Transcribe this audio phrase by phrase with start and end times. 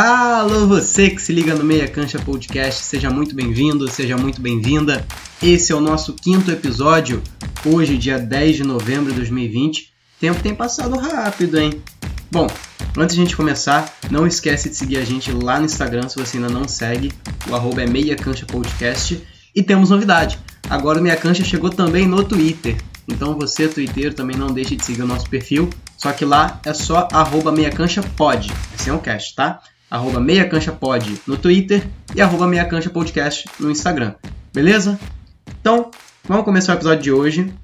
[0.00, 5.04] Alô, você que se liga no Meia Cancha Podcast, seja muito bem-vindo, seja muito bem-vinda.
[5.42, 7.20] Esse é o nosso quinto episódio,
[7.66, 9.80] hoje, dia 10 de novembro de 2020.
[9.80, 11.82] O tempo tem passado rápido, hein?
[12.30, 12.46] Bom,
[12.96, 16.16] antes de a gente começar, não esquece de seguir a gente lá no Instagram se
[16.16, 17.10] você ainda não segue.
[17.50, 19.20] O arroba é Meia Cancha Podcast.
[19.52, 20.38] E temos novidade.
[20.70, 22.76] Agora o Meia Cancha chegou também no Twitter.
[23.08, 25.68] Então você, Twitter, também não deixe de seguir o nosso perfil.
[25.96, 29.60] Só que lá é só arroba meiacanchapod, sem o cast, tá?
[29.90, 34.14] Arroba meiacanchapod no Twitter e arroba meiacanchapodcast no Instagram.
[34.52, 34.98] Beleza?
[35.60, 35.90] Então,
[36.24, 37.54] vamos começar o episódio de hoje.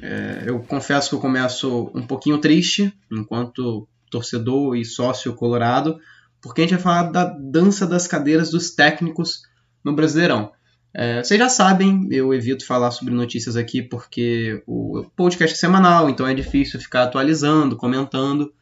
[0.00, 5.98] É, eu confesso que eu começo um pouquinho triste, enquanto torcedor e sócio colorado,
[6.40, 9.42] porque a gente vai falar da dança das cadeiras dos técnicos
[9.84, 10.52] no Brasileirão.
[10.94, 16.10] É, vocês já sabem, eu evito falar sobre notícias aqui porque o podcast é semanal,
[16.10, 18.52] então é difícil ficar atualizando, comentando.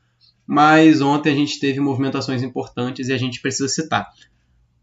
[0.52, 4.08] Mas ontem a gente teve movimentações importantes e a gente precisa citar.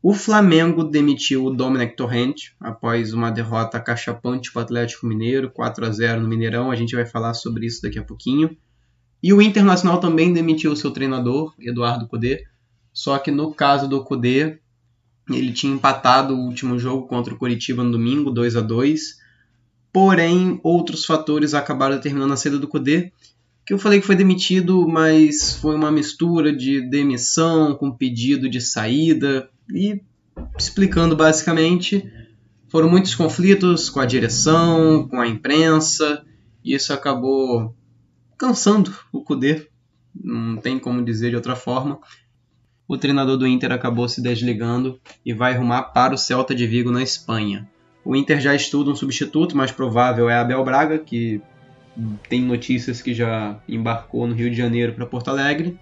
[0.02, 5.86] O Flamengo demitiu o Dominic Torrent após uma derrota cachapante para o Atlético Mineiro, 4
[5.86, 6.72] a 0 no Mineirão.
[6.72, 8.56] A gente vai falar sobre isso daqui a pouquinho.
[9.22, 12.46] E o Internacional também demitiu o seu treinador, Eduardo Cudê.
[12.94, 14.60] Só que no caso do Cudê,
[15.30, 19.18] ele tinha empatado o último jogo contra o Coritiba no domingo, 2 a 2
[19.92, 23.12] Porém, outros fatores acabaram determinando a saída do Cudê,
[23.68, 28.62] que eu falei que foi demitido, mas foi uma mistura de demissão com pedido de
[28.62, 29.50] saída.
[29.70, 30.02] E
[30.58, 32.10] explicando basicamente,
[32.70, 36.26] foram muitos conflitos com a direção, com a imprensa,
[36.64, 37.76] e isso acabou
[38.38, 39.68] cansando o Cudê,
[40.16, 42.00] não tem como dizer de outra forma
[42.88, 46.90] o treinador do Inter acabou se desligando e vai rumar para o Celta de Vigo
[46.90, 47.70] na Espanha.
[48.06, 51.42] O Inter já estuda um substituto, mais provável é Abel Braga, que
[52.30, 55.78] tem notícias que já embarcou no Rio de Janeiro para Porto Alegre.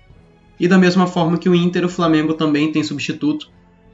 [0.60, 3.50] E da mesma forma que o Inter, o Flamengo também tem substituto,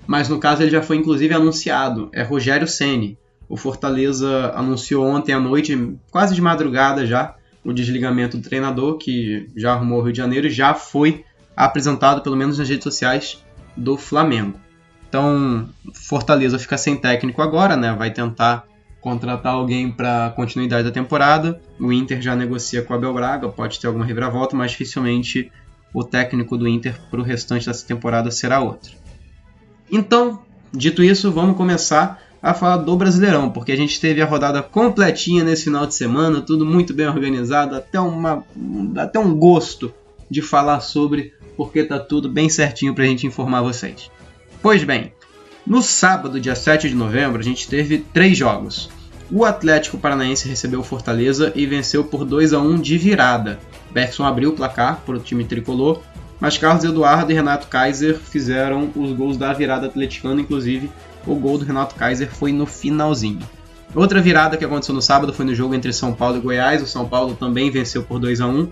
[0.06, 3.18] mas no caso ele já foi inclusive anunciado, é Rogério Ceni.
[3.50, 9.50] O Fortaleza anunciou ontem à noite, quase de madrugada já, o desligamento do treinador, que
[9.56, 13.44] já arrumou o Rio de Janeiro e já foi apresentado, pelo menos nas redes sociais,
[13.76, 14.60] do Flamengo.
[15.08, 17.94] Então, Fortaleza fica sem técnico agora, né?
[17.94, 18.66] Vai tentar
[19.02, 21.60] contratar alguém para continuidade da temporada.
[21.80, 25.52] O Inter já negocia com o Abel Braga, pode ter alguma reviravolta, mas dificilmente
[25.94, 28.94] o técnico do Inter para o restante dessa temporada será outro.
[29.92, 34.64] Então, dito isso, vamos começar a falar do Brasileirão, porque a gente teve a rodada
[34.64, 38.44] completinha nesse final de semana, tudo muito bem organizado, até, uma,
[38.98, 39.94] até um gosto
[40.30, 44.10] de falar sobre porque tá tudo bem certinho para a gente informar vocês.
[44.62, 45.12] Pois bem,
[45.66, 48.90] no sábado, dia 7 de novembro, a gente teve três jogos.
[49.32, 53.60] O Atlético Paranaense recebeu Fortaleza e venceu por 2 a 1 de virada.
[53.92, 56.02] Bergson abriu o placar para o time tricolor,
[56.40, 60.92] mas Carlos Eduardo e Renato Kaiser fizeram os gols da virada atleticana, inclusive
[61.26, 63.40] o gol do Renato Kaiser foi no finalzinho.
[63.94, 66.82] Outra virada que aconteceu no sábado foi no jogo entre São Paulo e Goiás.
[66.82, 68.68] O São Paulo também venceu por 2 a 1.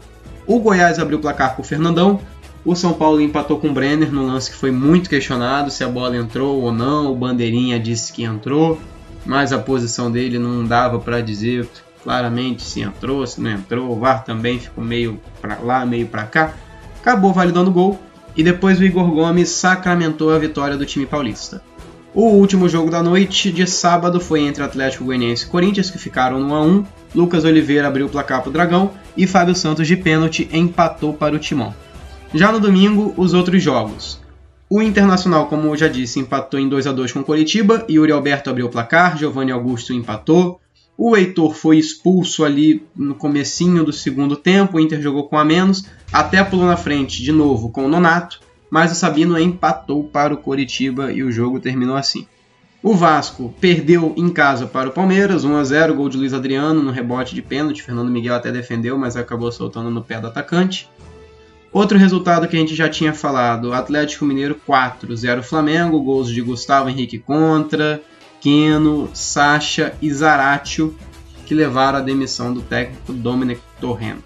[0.48, 2.20] O Goiás abriu o placar com o Fernandão
[2.70, 5.88] o São Paulo empatou com o Brenner no lance que foi muito questionado se a
[5.88, 7.12] bola entrou ou não.
[7.12, 8.80] O Bandeirinha disse que entrou,
[9.26, 11.68] mas a posição dele não dava para dizer
[12.04, 13.92] claramente se entrou, se não entrou.
[13.92, 16.54] O VAR também ficou meio para lá, meio para cá.
[17.02, 18.00] Acabou validando o gol
[18.38, 21.64] e depois o Igor Gomes sacramentou a vitória do time paulista.
[22.14, 26.40] O último jogo da noite de sábado foi entre Atlético Goianiense e Corinthians, que ficaram
[26.40, 26.86] no 1 a 1.
[27.16, 31.36] Lucas Oliveira abriu o placar para o Dragão e Fábio Santos de pênalti empatou para
[31.36, 31.74] o Timão.
[32.34, 34.22] Já no domingo, os outros jogos.
[34.70, 38.12] O Internacional, como eu já disse, empatou em 2 a 2 com o Coritiba, Yuri
[38.12, 40.60] Alberto abriu o placar, Giovanni Augusto empatou.
[40.96, 45.44] O Heitor foi expulso ali no comecinho do segundo tempo, o Inter jogou com a
[45.44, 50.32] menos, até pulou na frente de novo com o Nonato, mas o Sabino empatou para
[50.32, 52.28] o Coritiba e o jogo terminou assim.
[52.84, 56.84] O Vasco perdeu em casa para o Palmeiras, 1 a 0, gol de Luiz Adriano
[56.84, 57.82] no rebote de pênalti.
[57.82, 60.88] Fernando Miguel até defendeu, mas acabou soltando no pé do atacante.
[61.72, 66.42] Outro resultado que a gente já tinha falado: Atlético Mineiro 4, 0 Flamengo, gols de
[66.42, 68.02] Gustavo Henrique contra,
[68.42, 70.96] Keno, Sacha e Zaratio,
[71.46, 74.20] que levaram à demissão do técnico Dominic Torrent.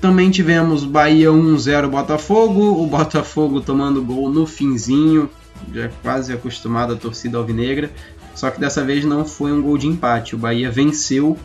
[0.00, 5.30] Também tivemos Bahia 1-0 Botafogo, o Botafogo tomando gol no finzinho,
[5.72, 7.90] já quase acostumado à torcida alvinegra,
[8.34, 11.38] só que dessa vez não foi um gol de empate, o Bahia venceu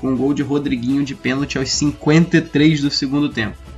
[0.00, 3.69] com um gol de Rodriguinho de pênalti aos 53 do segundo tempo.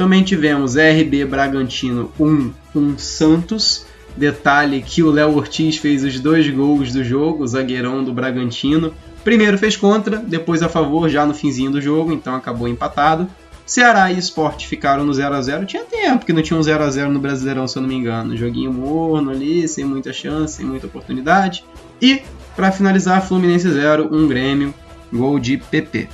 [0.00, 3.84] Também tivemos RB Bragantino 1, 1 Santos.
[4.16, 8.94] Detalhe que o Léo Ortiz fez os dois gols do jogo, o zagueirão do Bragantino.
[9.22, 13.28] Primeiro fez contra, depois a favor já no finzinho do jogo, então acabou empatado.
[13.66, 16.82] Ceará e Sport ficaram no 0 a 0 Tinha tempo que não tinha um 0
[16.82, 18.34] a 0 no Brasileirão, se eu não me engano.
[18.34, 21.62] Joguinho morno ali, sem muita chance, sem muita oportunidade.
[22.00, 22.22] E,
[22.56, 24.72] para finalizar, Fluminense 0, um Grêmio,
[25.12, 26.08] gol de PP.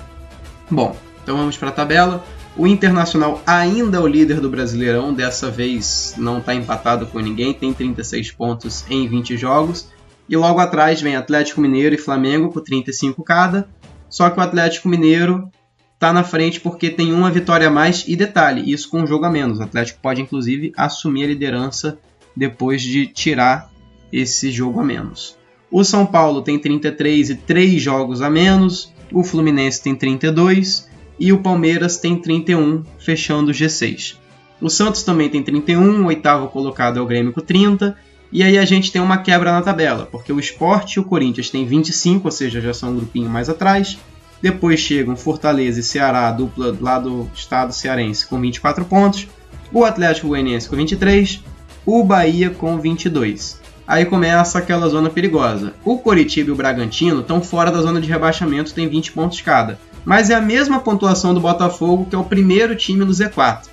[0.69, 2.25] Bom, então vamos para a tabela.
[2.59, 7.53] O Internacional ainda é o líder do Brasileirão, dessa vez não está empatado com ninguém,
[7.53, 9.91] tem 36 pontos em 20 jogos.
[10.27, 13.69] E logo atrás vem Atlético Mineiro e Flamengo com 35 cada.
[14.09, 15.51] Só que o Atlético Mineiro
[15.93, 19.27] está na frente porque tem uma vitória a mais e detalhe, isso com um jogo
[19.27, 19.59] a menos.
[19.59, 21.99] O Atlético pode inclusive assumir a liderança
[22.35, 23.71] depois de tirar
[24.11, 25.37] esse jogo a menos.
[25.71, 31.33] O São Paulo tem 33 e 3 jogos a menos, o Fluminense tem 32 e
[31.33, 34.17] o Palmeiras tem 31, fechando o G6.
[34.61, 37.97] O Santos também tem 31, o oitavo colocado é o Grêmio com 30,
[38.33, 41.51] e aí a gente tem uma quebra na tabela, porque o Sport e o Corinthians
[41.51, 43.99] têm 25, ou seja, já são um grupinho mais atrás,
[44.41, 49.27] depois chegam Fortaleza e Ceará, dupla lá do estado cearense, com 24 pontos.
[49.73, 51.43] O Atlético Goianiense com 23.
[51.85, 53.61] O Bahia com 22.
[53.87, 55.75] Aí começa aquela zona perigosa.
[55.85, 59.79] O Coritiba e o Bragantino estão fora da zona de rebaixamento, tem 20 pontos cada.
[60.07, 63.67] Mas é a mesma pontuação do Botafogo, que é o primeiro time no Z4.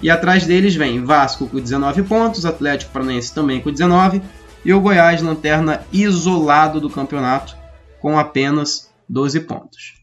[0.00, 4.22] E atrás deles vem Vasco com 19 pontos, Atlético Paranaense também com 19
[4.64, 7.56] e o Goiás lanterna isolado do campeonato
[8.00, 10.00] com apenas 12 pontos.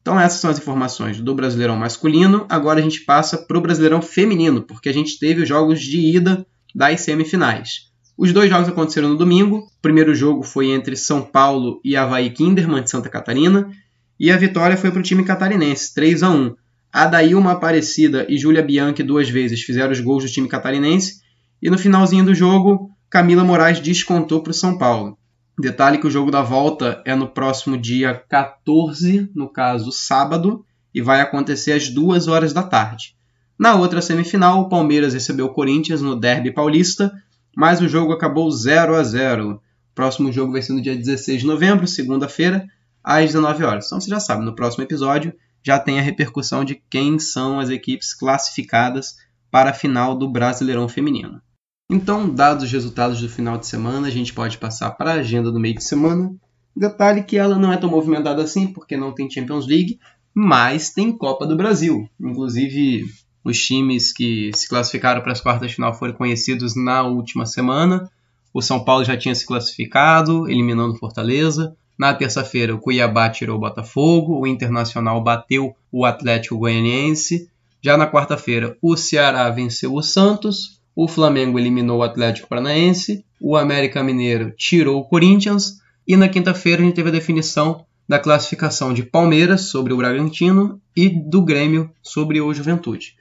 [0.00, 2.46] Então essas são as informações do Brasileirão masculino.
[2.48, 5.98] Agora a gente passa para o Brasileirão feminino, porque a gente teve os jogos de
[6.16, 7.90] ida das semifinais.
[8.16, 9.58] Os dois jogos aconteceram no domingo.
[9.58, 13.68] O primeiro jogo foi entre São Paulo e Havaí Kinderman de Santa Catarina.
[14.18, 16.54] E a vitória foi para o time catarinense, 3 a 1
[16.92, 21.20] Adailma Aparecida e Júlia Bianchi duas vezes fizeram os gols do time catarinense.
[21.60, 25.18] E no finalzinho do jogo, Camila Moraes descontou para o São Paulo.
[25.58, 30.64] Detalhe que o jogo da volta é no próximo dia 14, no caso sábado,
[30.94, 33.14] e vai acontecer às 2 horas da tarde.
[33.58, 37.12] Na outra semifinal, o Palmeiras recebeu o Corinthians no Derby Paulista,
[37.54, 39.52] mas o jogo acabou 0 a 0.
[39.52, 39.60] O
[39.94, 42.66] próximo jogo vai ser no dia 16 de novembro, segunda-feira,
[43.06, 43.86] às 19 horas.
[43.86, 45.32] Então você já sabe, no próximo episódio
[45.64, 49.14] já tem a repercussão de quem são as equipes classificadas
[49.50, 51.40] para a final do Brasileirão Feminino.
[51.88, 55.52] Então, dados os resultados do final de semana, a gente pode passar para a agenda
[55.52, 56.34] do meio de semana.
[56.74, 59.98] Detalhe que ela não é tão movimentada assim, porque não tem Champions League,
[60.34, 62.08] mas tem Copa do Brasil.
[62.20, 63.04] Inclusive,
[63.44, 68.10] os times que se classificaram para as quartas de final foram conhecidos na última semana.
[68.52, 71.76] O São Paulo já tinha se classificado, eliminando Fortaleza.
[71.98, 77.48] Na terça-feira, o Cuiabá tirou o Botafogo, o Internacional bateu o Atlético Goianiense.
[77.82, 83.56] Já na quarta-feira, o Ceará venceu o Santos, o Flamengo eliminou o Atlético Paranaense, o
[83.56, 88.94] América Mineiro tirou o Corinthians e na quinta-feira a gente teve a definição da classificação
[88.94, 93.16] de Palmeiras sobre o Bragantino e do Grêmio sobre o Juventude.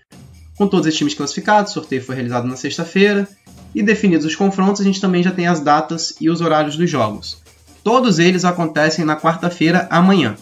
[0.58, 3.28] Com todos esses times classificados, o sorteio foi realizado na sexta-feira
[3.74, 6.90] e definidos os confrontos, a gente também já tem as datas e os horários dos
[6.90, 7.45] jogos.
[7.86, 10.36] Todos eles acontecem na quarta-feira amanhã.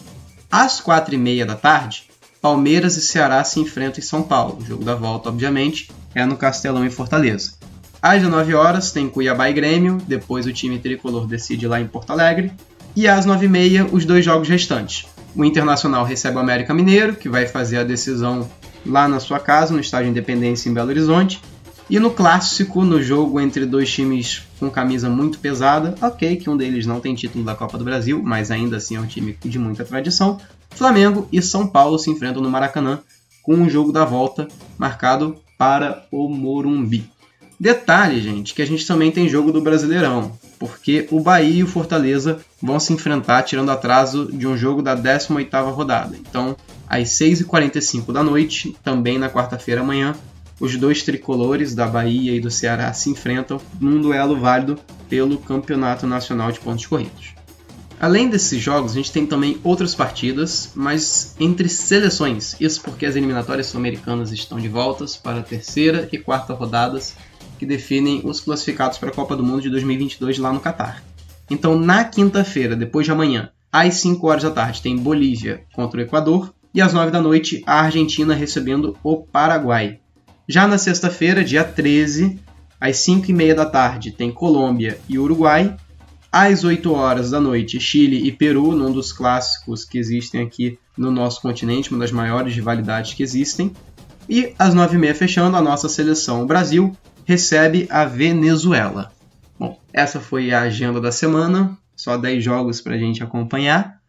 [0.50, 2.04] Às quatro e meia da tarde,
[2.40, 4.56] Palmeiras e Ceará se enfrentam em São Paulo.
[4.58, 7.52] O jogo da volta, obviamente, é no Castelão em Fortaleza.
[8.00, 12.12] Às 19 horas tem Cuiabá e Grêmio, depois o time tricolor decide lá em Porto
[12.12, 12.50] Alegre.
[12.96, 15.04] E às 9h30 os dois jogos restantes.
[15.36, 18.48] O Internacional recebe o América Mineiro, que vai fazer a decisão
[18.86, 21.42] lá na sua casa, no Estádio Independência em Belo Horizonte.
[21.88, 26.56] E no clássico, no jogo entre dois times com camisa muito pesada, ok que um
[26.56, 29.58] deles não tem título da Copa do Brasil, mas ainda assim é um time de
[29.58, 30.38] muita tradição,
[30.70, 33.00] Flamengo e São Paulo se enfrentam no Maracanã
[33.42, 34.48] com um jogo da volta
[34.78, 37.08] marcado para o Morumbi.
[37.60, 41.68] Detalhe, gente, que a gente também tem jogo do Brasileirão, porque o Bahia e o
[41.68, 46.16] Fortaleza vão se enfrentar tirando atraso de um jogo da 18ª rodada.
[46.16, 46.56] Então,
[46.88, 50.16] às 6h45 da noite, também na quarta-feira amanhã,
[50.60, 56.06] os dois tricolores da Bahia e do Ceará se enfrentam num duelo válido pelo Campeonato
[56.06, 57.34] Nacional de Pontos Corridos.
[58.00, 62.56] Além desses jogos, a gente tem também outras partidas, mas entre seleções.
[62.60, 67.14] Isso porque as eliminatórias sul-americanas estão de voltas para a terceira e quarta rodadas,
[67.58, 71.02] que definem os classificados para a Copa do Mundo de 2022 lá no Catar.
[71.48, 76.02] Então, na quinta-feira, depois de amanhã, às 5 horas da tarde, tem Bolívia contra o
[76.02, 80.00] Equador e às 9 da noite, a Argentina recebendo o Paraguai.
[80.46, 82.38] Já na sexta-feira, dia 13,
[82.80, 85.76] às 5 e meia da tarde, tem Colômbia e Uruguai
[86.30, 91.08] às 8 horas da noite, Chile e Peru, num dos clássicos que existem aqui no
[91.08, 93.72] nosso continente, uma das maiores rivalidades que existem.
[94.28, 96.92] E às 9h30, fechando, a nossa seleção, o Brasil,
[97.24, 99.12] recebe a Venezuela.
[99.56, 104.00] Bom, essa foi a agenda da semana, só 10 jogos para a gente acompanhar,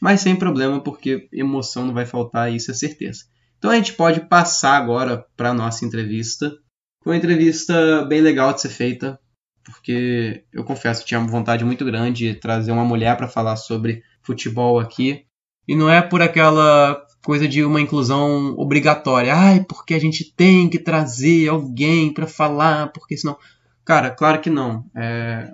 [0.00, 3.24] mas sem problema, porque emoção não vai faltar, isso é certeza.
[3.58, 6.56] Então a gente pode passar agora para a nossa entrevista.
[7.02, 9.18] Foi uma entrevista bem legal de ser feita,
[9.64, 13.56] porque eu confesso que tinha uma vontade muito grande de trazer uma mulher para falar
[13.56, 15.24] sobre futebol aqui.
[15.66, 19.34] E não é por aquela coisa de uma inclusão obrigatória.
[19.34, 23.36] Ai, porque a gente tem que trazer alguém para falar, porque senão.
[23.84, 24.84] Cara, claro que não.
[24.96, 25.50] É...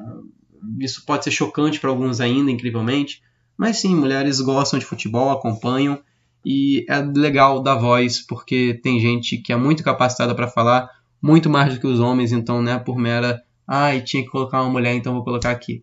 [0.81, 3.23] Isso pode ser chocante para alguns ainda, incrivelmente.
[3.57, 6.01] Mas sim, mulheres gostam de futebol, acompanham.
[6.45, 10.91] E é legal dar voz, porque tem gente que é muito capacitada para falar,
[11.23, 13.43] muito mais do que os homens, então não é por mera.
[13.67, 15.83] Ai, tinha que colocar uma mulher, então vou colocar aqui.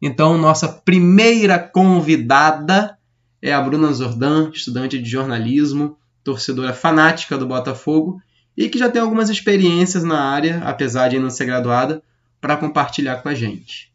[0.00, 2.98] Então, nossa primeira convidada
[3.40, 8.20] é a Bruna Zordan, estudante de jornalismo, torcedora fanática do Botafogo
[8.56, 12.02] e que já tem algumas experiências na área, apesar de não ser graduada,
[12.40, 13.92] para compartilhar com a gente.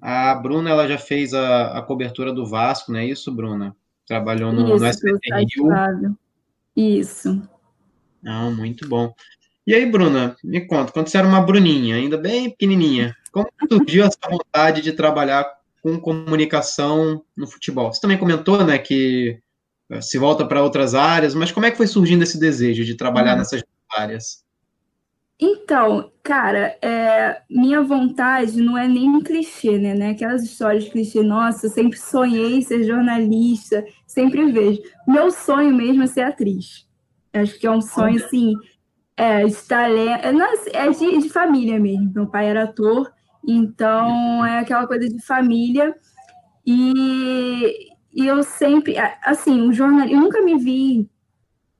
[0.00, 3.74] A Bruna ela já fez a, a cobertura do Vasco, não é isso, Bruna?
[4.12, 5.30] Trabalhou no, isso, no SBT.
[6.76, 7.42] Isso.
[8.26, 9.14] Ah, muito bom.
[9.66, 14.04] E aí, Bruna, me conta, quando você era uma Bruninha, ainda bem pequenininha, como surgiu
[14.04, 15.50] essa vontade de trabalhar
[15.82, 17.90] com comunicação no futebol?
[17.90, 19.40] Você também comentou, né, que
[19.90, 22.94] eh, se volta para outras áreas, mas como é que foi surgindo esse desejo de
[22.94, 23.38] trabalhar uhum.
[23.38, 23.64] nessas
[23.96, 24.44] áreas?
[25.44, 29.92] Então, cara, é, minha vontade não é nem um clichê, né?
[29.92, 30.10] né?
[30.10, 34.82] Aquelas histórias de clichê, nossa, eu sempre sonhei ser jornalista, sempre vejo.
[35.08, 36.86] Meu sonho mesmo é ser atriz.
[37.32, 38.54] Acho que é um sonho, assim,
[39.16, 40.24] é, de talento,
[40.72, 42.12] é, é de, de família mesmo.
[42.14, 43.10] Meu pai era ator,
[43.46, 45.94] então, é aquela coisa de família.
[46.66, 51.08] E, e eu sempre, assim, o jornal, eu nunca me vi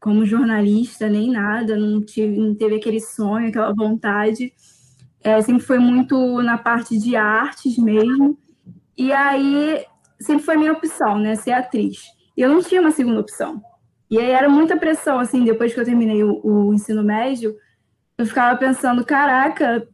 [0.01, 4.53] como jornalista nem nada, não tive, não teve aquele sonho, aquela vontade.
[5.23, 8.39] É, sempre foi muito na parte de artes mesmo.
[8.97, 9.85] E aí
[10.19, 12.22] sempre foi minha opção, né, ser atriz.
[12.37, 13.63] E eu não tinha uma segunda opção.
[14.11, 17.57] E aí era muita pressão, assim, depois que eu terminei o, o ensino médio,
[18.19, 19.87] eu ficava pensando, caraca,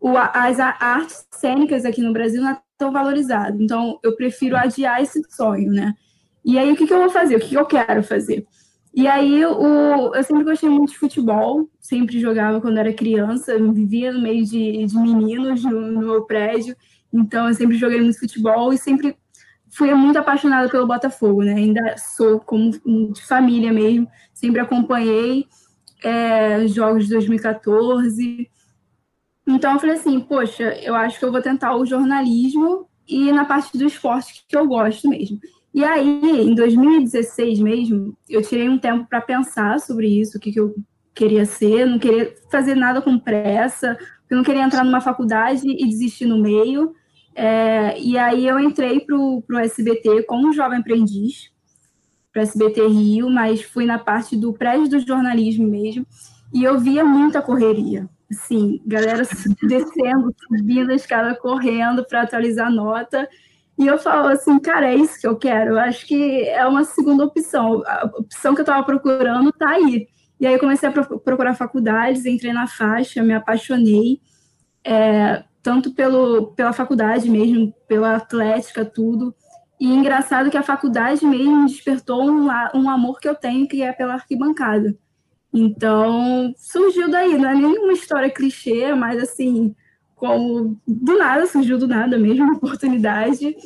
[0.00, 3.62] o, as artes cênicas aqui no Brasil não é tão valorizado.
[3.62, 5.94] Então, eu prefiro adiar esse sonho, né?
[6.44, 7.36] E aí, o que, que eu vou fazer?
[7.36, 8.46] O que, que eu quero fazer?
[8.94, 14.12] E aí, o, eu sempre gostei muito de futebol, sempre jogava quando era criança, vivia
[14.12, 16.74] no meio de, de meninos no, no meu prédio,
[17.12, 19.16] então eu sempre joguei muito futebol e sempre
[19.70, 21.54] fui muito apaixonada pelo Botafogo, né?
[21.54, 22.70] Ainda sou como
[23.12, 25.46] de família mesmo, sempre acompanhei
[26.02, 28.48] é, jogos de 2014,
[29.46, 33.46] então eu falei assim, poxa, eu acho que eu vou tentar o jornalismo e na
[33.46, 35.38] parte do esporte que eu gosto mesmo.
[35.72, 40.52] E aí, em 2016 mesmo, eu tirei um tempo para pensar sobre isso, o que,
[40.52, 40.74] que eu
[41.14, 43.96] queria ser, não queria fazer nada com pressa,
[44.30, 46.94] eu não queria entrar numa faculdade e desistir no meio.
[47.40, 51.52] É, e aí eu entrei para o SBT como jovem aprendiz,
[52.32, 56.04] para o SBT Rio, mas fui na parte do prédio do jornalismo mesmo,
[56.52, 59.22] e eu via muita correria assim, galera
[59.62, 63.28] descendo, subindo a escada, correndo para atualizar a nota.
[63.78, 65.72] E eu falo assim, cara, é isso que eu quero.
[65.74, 67.82] Eu acho que é uma segunda opção.
[67.86, 70.08] A opção que eu estava procurando está aí.
[70.40, 74.20] E aí eu comecei a procurar faculdades, entrei na faixa, me apaixonei,
[74.84, 79.34] é, tanto pelo, pela faculdade mesmo, pela atlética, tudo.
[79.80, 83.92] E engraçado que a faculdade mesmo despertou um, um amor que eu tenho, que é
[83.92, 84.96] pela arquibancada.
[85.52, 89.74] Então, surgiu daí, não é nenhuma história clichê, mas assim,
[90.14, 93.56] como do nada, surgiu do nada mesmo, uma oportunidade.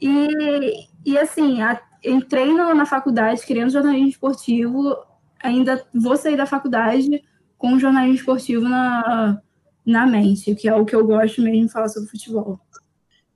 [0.00, 4.94] E, e assim, a, entrei no, na faculdade querendo jornalismo esportivo,
[5.42, 7.22] ainda vou sair da faculdade
[7.56, 9.40] com jornalismo esportivo na,
[9.84, 12.60] na mente, que é o que eu gosto mesmo de falar sobre futebol.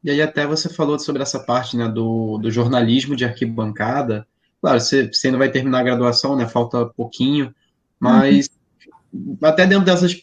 [0.03, 4.27] E aí até você falou sobre essa parte né, do, do jornalismo de arquibancada.
[4.61, 6.47] Claro, você, você ainda vai terminar a graduação, né?
[6.47, 7.55] Falta pouquinho.
[7.99, 8.49] Mas
[9.13, 9.37] uhum.
[9.43, 10.23] até dentro dessas,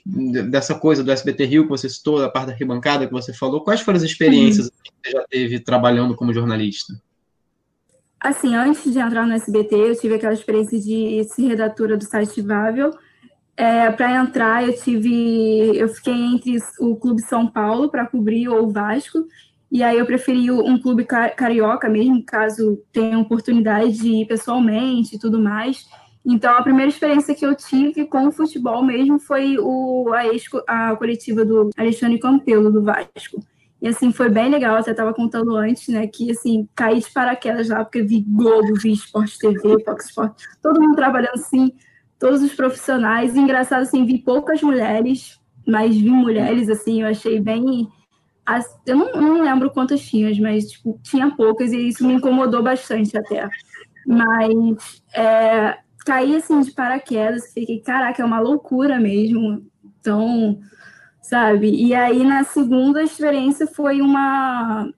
[0.50, 3.62] dessa coisa do SBT Rio que você citou, da parte da arquibancada que você falou,
[3.62, 4.72] quais foram as experiências uhum.
[4.84, 6.94] que você já teve trabalhando como jornalista?
[8.24, 12.42] Assim, antes de entrar no SBT, eu tive aquela experiência de ser redatora do site
[12.42, 12.92] Vável.
[13.56, 18.66] É, para entrar, eu tive, eu fiquei entre o Clube São Paulo para cobrir ou
[18.66, 19.26] o Vasco,
[19.72, 25.20] e aí eu preferi um clube carioca mesmo, caso tenha oportunidade de ir pessoalmente e
[25.20, 25.88] tudo mais.
[26.26, 30.96] Então, a primeira experiência que eu tive com o futebol mesmo foi o, a, a
[30.96, 33.44] coletiva do Alexandre Campelo, do Vasco.
[33.82, 34.78] E, assim, foi bem legal.
[34.78, 38.94] Até estava contando antes, né, que, assim, caí de paraquedas lá, porque vi Globo, vi
[38.94, 41.74] Sport TV, Fox Sport, todo mundo trabalhando, assim,
[42.24, 43.36] todos os profissionais.
[43.36, 45.38] Engraçado, assim, vi poucas mulheres,
[45.68, 47.90] mas vi mulheres, assim, eu achei bem...
[48.86, 53.18] Eu não, não lembro quantas tinham, mas, tipo, tinha poucas e isso me incomodou bastante
[53.18, 53.50] até.
[54.08, 55.02] Mas...
[55.14, 59.66] É, caí assim de paraquedas, fiquei, caraca, é uma loucura mesmo.
[60.00, 60.60] Então,
[61.22, 61.70] sabe?
[61.70, 64.90] E aí na segunda experiência foi uma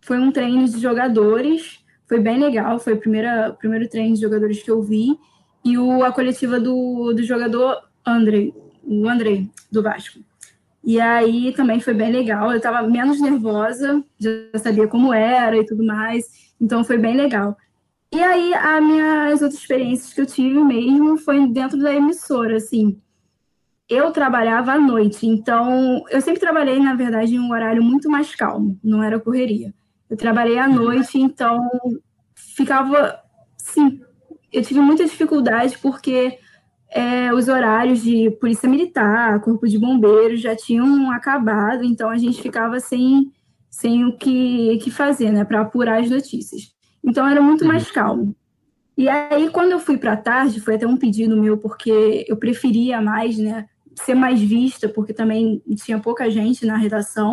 [0.00, 4.60] foi um treino de jogadores, foi bem legal, foi o primeira, primeiro treino de jogadores
[4.60, 5.16] que eu vi,
[5.64, 8.52] e o, a coletiva do, do jogador André,
[8.82, 10.20] o André, do Vasco.
[10.84, 15.64] E aí também foi bem legal, eu estava menos nervosa, já sabia como era e
[15.64, 17.56] tudo mais, então foi bem legal.
[18.12, 23.00] E aí, as minhas outras experiências que eu tive mesmo foi dentro da emissora, assim.
[23.88, 28.34] Eu trabalhava à noite, então eu sempre trabalhei, na verdade, em um horário muito mais
[28.34, 29.72] calmo, não era correria.
[30.10, 31.70] Eu trabalhei à noite, então
[32.34, 33.18] ficava,
[33.56, 34.02] sim,
[34.52, 36.38] eu tive muita dificuldade porque
[36.90, 42.42] é, os horários de polícia militar, corpo de bombeiros já tinham acabado, então a gente
[42.42, 43.32] ficava sem,
[43.70, 46.72] sem o que, que fazer, né, para apurar as notícias.
[47.02, 48.36] Então era muito mais calmo.
[48.96, 52.36] E aí, quando eu fui para a tarde, foi até um pedido meu, porque eu
[52.36, 57.32] preferia mais, né, ser mais vista, porque também tinha pouca gente na redação.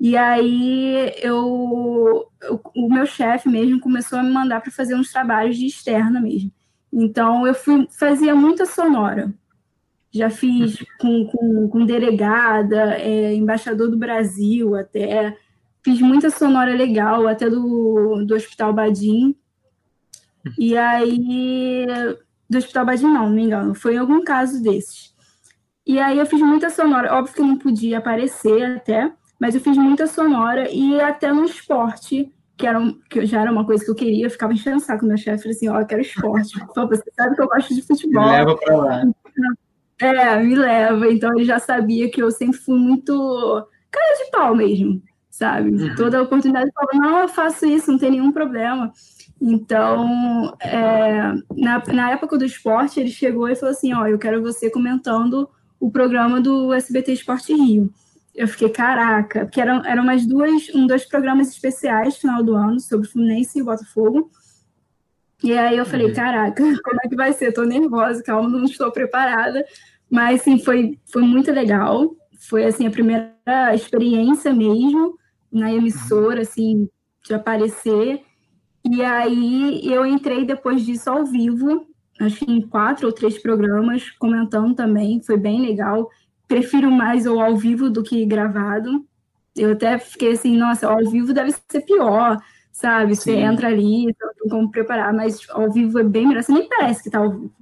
[0.00, 5.12] E aí, eu, eu o meu chefe mesmo começou a me mandar para fazer uns
[5.12, 6.50] trabalhos de externa mesmo.
[6.92, 9.32] Então, eu fui, fazia muita sonora.
[10.10, 15.36] Já fiz com, com, com delegada, é, embaixador do Brasil até
[15.82, 19.34] fiz muita sonora legal, até do, do Hospital Badim.
[20.58, 21.86] E aí,
[22.48, 25.14] do Hospital Badim não, não me engano, foi em algum caso desses.
[25.86, 29.60] E aí eu fiz muita sonora, óbvio que eu não podia aparecer até, mas eu
[29.60, 32.78] fiz muita sonora e até no esporte, que, era,
[33.08, 35.48] que já era uma coisa que eu queria, eu ficava enchendo o saco meu chefe,
[35.48, 36.58] assim, ó, oh, eu quero esporte.
[36.74, 38.22] você sabe que eu gosto de futebol.
[38.22, 39.02] Me leva pra lá.
[39.98, 41.10] É, me leva.
[41.10, 45.02] Então ele já sabia que eu sempre fui muito cara de pau mesmo
[45.40, 45.70] sabe?
[45.70, 45.94] Uhum.
[45.94, 48.92] Toda oportunidade fala, não, eu faço isso, não tem nenhum problema.
[49.40, 54.42] Então, é, na, na época do esporte, ele chegou e falou assim, ó, eu quero
[54.42, 55.48] você comentando
[55.80, 57.90] o programa do SBT Esporte Rio.
[58.34, 62.78] Eu fiquei, caraca, porque eram, eram mais duas, um, dois programas especiais final do ano
[62.78, 64.30] sobre Fluminense e Botafogo.
[65.42, 66.14] E aí eu falei, uhum.
[66.14, 67.48] caraca, como é que vai ser?
[67.48, 69.64] Eu tô nervosa, calma, não estou preparada.
[70.08, 72.14] Mas, sim, foi, foi muito legal.
[72.48, 73.34] Foi, assim, a primeira
[73.74, 75.18] experiência mesmo
[75.50, 76.88] na emissora, assim,
[77.24, 78.22] de aparecer.
[78.84, 81.86] E aí eu entrei depois disso ao vivo,
[82.18, 86.08] acho que em quatro ou três programas, comentando também, foi bem legal.
[86.50, 89.06] Prefiro mais o ao vivo do que gravado.
[89.56, 92.36] Eu até fiquei assim, nossa, ao vivo deve ser pior,
[92.72, 93.14] sabe?
[93.14, 93.42] Você Sim.
[93.42, 94.06] entra ali,
[94.42, 97.30] não como preparar, mas ao vivo é bem melhor, você nem parece que tá ao
[97.30, 97.52] vivo.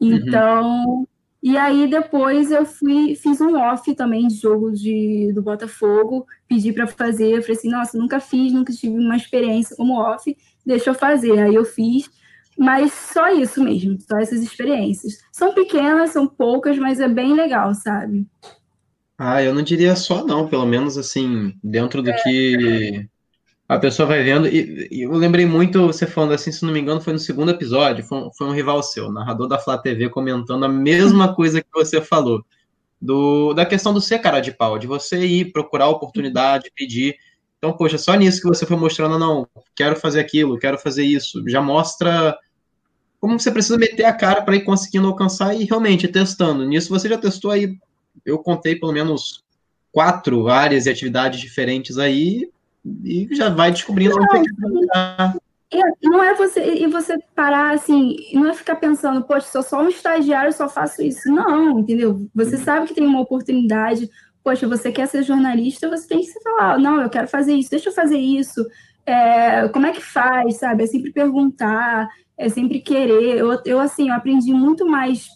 [0.00, 1.06] Então, uhum.
[1.40, 6.72] E aí depois eu fui, fiz um off também de jogo de, do Botafogo, pedi
[6.72, 10.90] para fazer, eu falei assim, nossa, nunca fiz, nunca tive uma experiência como off, deixa
[10.90, 11.38] eu fazer.
[11.38, 12.10] Aí eu fiz,
[12.58, 15.18] mas só isso mesmo, só essas experiências.
[15.32, 18.26] São pequenas, são poucas, mas é bem legal, sabe?
[19.16, 22.22] Ah, eu não diria só não, pelo menos assim, dentro do é.
[22.22, 23.08] que
[23.68, 24.48] a pessoa vai vendo.
[24.48, 27.52] E, e, eu lembrei muito, você falando assim, se não me engano, foi no segundo
[27.52, 31.60] episódio, foi um, foi um rival seu, narrador da Flá TV, comentando a mesma coisa
[31.60, 32.44] que você falou.
[33.00, 37.14] Do, da questão do ser cara de pau, de você ir procurar oportunidade, pedir.
[37.58, 41.40] Então, poxa, só nisso que você foi mostrando, não, quero fazer aquilo, quero fazer isso.
[41.48, 42.36] Já mostra
[43.20, 46.64] como você precisa meter a cara para ir conseguindo alcançar e realmente testando.
[46.64, 47.76] Nisso você já testou aí,
[48.24, 49.42] eu contei pelo menos
[49.92, 52.48] quatro áreas e atividades diferentes aí,
[53.04, 54.48] e já vai descobrindo não, onde
[55.70, 59.82] é, não é você e você parar assim, não é ficar pensando, poxa, sou só
[59.82, 61.30] um estagiário, só faço isso.
[61.30, 62.26] Não, entendeu?
[62.34, 62.64] Você uhum.
[62.64, 64.08] sabe que tem uma oportunidade.
[64.42, 67.90] Poxa, você quer ser jornalista, você tem que falar, não, eu quero fazer isso, deixa
[67.90, 68.66] eu fazer isso.
[69.04, 70.84] É, como é que faz, sabe?
[70.84, 73.38] É sempre perguntar, é sempre querer.
[73.38, 75.26] Eu, eu assim, eu aprendi muito mais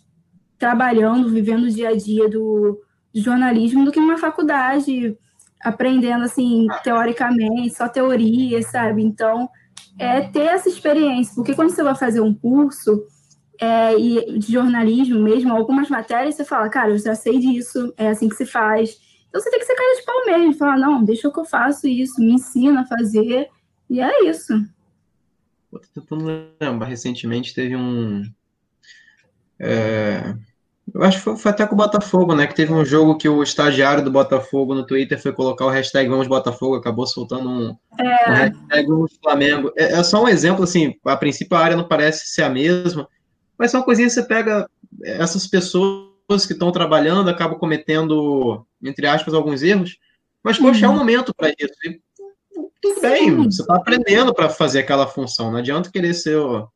[0.58, 2.80] trabalhando, vivendo o dia a dia do,
[3.12, 5.18] do jornalismo do que numa faculdade
[5.60, 9.02] aprendendo assim teoricamente, só teoria, sabe?
[9.02, 9.48] Então,
[9.98, 13.04] é ter essa experiência, porque quando você vai fazer um curso
[13.60, 18.08] é, e de jornalismo mesmo, algumas matérias você fala, cara, eu já sei disso, é
[18.08, 18.96] assim que se faz.
[19.28, 21.86] Então você tem que ser cara de pau mesmo, falar, não, deixa que eu faço
[21.86, 23.48] isso, me ensina a fazer,
[23.88, 24.52] e é isso.
[25.72, 28.22] Tô tentando lembrar, recentemente teve um.
[29.58, 30.34] É
[30.94, 32.46] eu acho que foi, foi, até com o Botafogo, né?
[32.46, 36.08] Que teve um jogo que o estagiário do Botafogo no Twitter foi colocar o hashtag
[36.08, 38.30] Vamos Botafogo, acabou soltando um, é.
[38.30, 39.72] um hashtag Vamos Flamengo.
[39.76, 43.08] É, é, só um exemplo, assim, a princípio a área não parece ser a mesma,
[43.56, 44.68] mas são coisinhas que você pega
[45.02, 49.98] essas pessoas que estão trabalhando, acabam cometendo, entre aspas, alguns erros,
[50.42, 50.92] mas, poxa, uhum.
[50.92, 51.74] é um momento para isso.
[51.84, 52.00] E,
[52.82, 56.68] tudo bem, você está aprendendo para fazer aquela função, não adianta querer ser o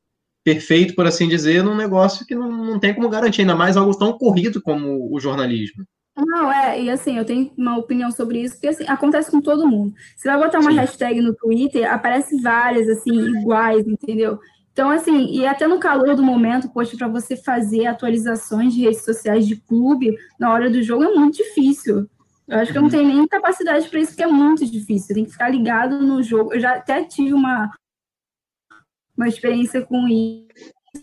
[0.45, 3.99] perfeito, por assim dizer, num negócio que não, não tem como garantir, ainda mais algo
[3.99, 5.85] tão corrido como o jornalismo.
[6.17, 9.67] Não, é, e assim, eu tenho uma opinião sobre isso, porque assim, acontece com todo
[9.67, 9.93] mundo.
[10.17, 10.77] Você vai botar uma Sim.
[10.77, 14.39] hashtag no Twitter, aparece várias, assim, iguais, entendeu?
[14.73, 19.05] Então, assim, e até no calor do momento, poxa, para você fazer atualizações de redes
[19.05, 22.09] sociais de clube na hora do jogo é muito difícil.
[22.49, 25.15] Eu acho que eu não tenho nem capacidade para isso, porque é muito difícil.
[25.15, 26.55] Tem que ficar ligado no jogo.
[26.55, 27.73] Eu já até tive uma,
[29.17, 30.47] uma experiência com isso,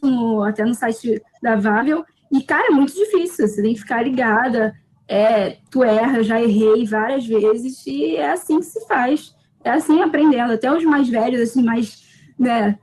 [0.01, 2.05] no, até no site da Vável.
[2.31, 3.47] E, cara, é muito difícil.
[3.47, 4.73] Você tem que ficar ligada.
[5.05, 7.85] É, tu erra, já errei várias vezes.
[7.85, 9.35] E é assim que se faz.
[9.65, 10.53] É assim aprendendo.
[10.53, 12.03] Até os mais velhos, assim, mais
[12.39, 12.79] né,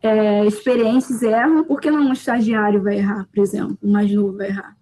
[0.00, 1.64] é, experientes erram.
[1.64, 3.76] Por que não um estagiário vai errar, por exemplo?
[3.82, 4.76] Um mais novo vai errar?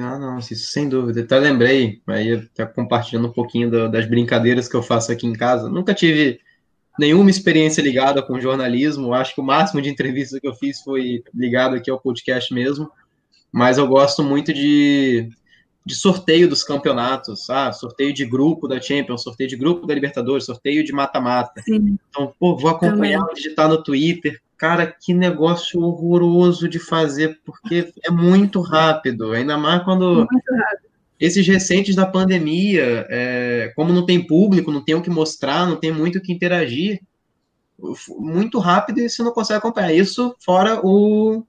[0.00, 1.20] Ah, não, isso sem dúvida.
[1.20, 5.34] Até lembrei, aí até compartilhando um pouquinho do, das brincadeiras que eu faço aqui em
[5.34, 5.68] casa.
[5.68, 6.40] Nunca tive
[6.98, 9.12] nenhuma experiência ligada com jornalismo.
[9.12, 12.90] Acho que o máximo de entrevistas que eu fiz foi ligado aqui ao podcast mesmo.
[13.52, 15.28] Mas eu gosto muito de,
[15.84, 20.46] de sorteio dos campeonatos, ah, sorteio de grupo da Champions, sorteio de grupo da Libertadores,
[20.46, 21.62] sorteio de mata-mata.
[21.68, 28.10] Então, pô, vou acompanhar, digitar no Twitter, Cara, que negócio horroroso de fazer, porque é
[28.10, 30.26] muito rápido, ainda mais quando.
[31.18, 35.76] Esses recentes da pandemia, é, como não tem público, não tem o que mostrar, não
[35.76, 37.00] tem muito o que interagir,
[38.18, 39.92] muito rápido e você não consegue acompanhar.
[39.92, 41.44] Isso fora o,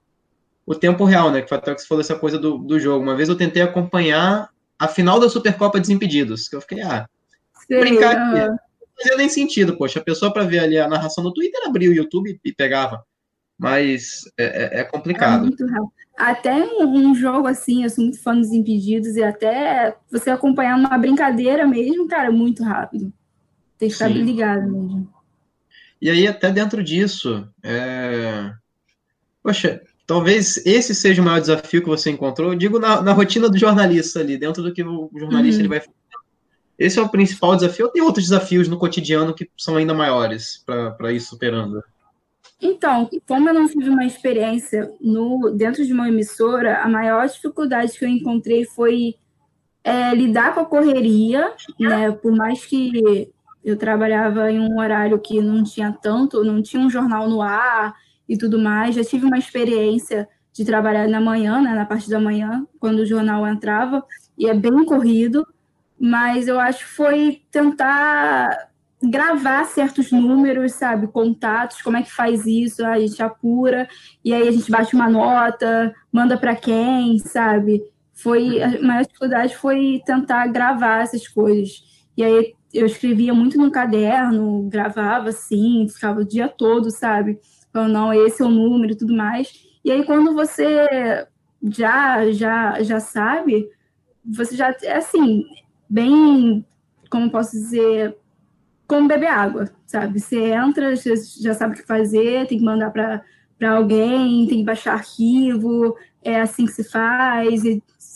[0.66, 1.42] o tempo real, né?
[1.42, 3.04] Que foi até que você falou essa coisa do, do jogo.
[3.04, 7.08] Uma vez eu tentei acompanhar a final da Supercopa Desimpedidos, que eu fiquei, ah,
[7.68, 8.65] Sei, brincar aqui
[8.98, 10.00] fazia nem sentido, poxa.
[10.00, 13.04] A pessoa para ver ali a narração no Twitter abria o YouTube e pegava.
[13.58, 15.48] Mas é, é, é complicado.
[15.48, 15.96] É.
[16.18, 20.98] Até um jogo assim, eu sou muito fã dos impedidos, e até você acompanhar uma
[20.98, 23.12] brincadeira mesmo, cara, muito rápido.
[23.78, 25.10] Tem que estar ligado mesmo.
[26.02, 28.52] E aí, até dentro disso, é...
[29.44, 32.54] poxa, talvez esse seja o maior desafio que você encontrou.
[32.54, 35.66] Eu digo na, na rotina do jornalista ali, dentro do que o jornalista uhum.
[35.66, 35.82] ele vai
[36.78, 37.86] esse é o principal desafio.
[37.86, 41.84] Ou tem outros desafios no cotidiano que são ainda maiores para ir superando?
[42.62, 47.98] Então, como eu não tive uma experiência no dentro de uma emissora, a maior dificuldade
[47.98, 49.16] que eu encontrei foi
[49.84, 52.12] é, lidar com a correria, né?
[52.12, 53.30] Por mais que
[53.64, 57.94] eu trabalhava em um horário que não tinha tanto, não tinha um jornal no ar
[58.28, 58.96] e tudo mais.
[58.96, 63.06] Já tive uma experiência de trabalhar na manhã, né, na parte da manhã, quando o
[63.06, 64.02] jornal entrava,
[64.38, 65.46] e é bem corrido
[66.00, 68.70] mas eu acho que foi tentar
[69.02, 73.88] gravar certos números, sabe, contatos, como é que faz isso, a gente apura
[74.24, 77.84] e aí a gente bate uma nota, manda para quem, sabe?
[78.14, 81.84] Foi a maior dificuldade foi tentar gravar essas coisas.
[82.18, 87.40] E aí eu escrevia muito no caderno, gravava assim, ficava o dia todo, sabe?
[87.72, 89.52] Falando, não, esse é o número e tudo mais.
[89.84, 91.28] E aí quando você
[91.64, 93.70] já já já sabe,
[94.26, 95.44] você já é assim,
[95.90, 96.66] bem,
[97.10, 98.18] como posso dizer,
[98.88, 100.20] como beber água, sabe?
[100.20, 104.64] Você entra, você já sabe o que fazer, tem que mandar para alguém, tem que
[104.64, 107.64] baixar arquivo, é assim que se faz,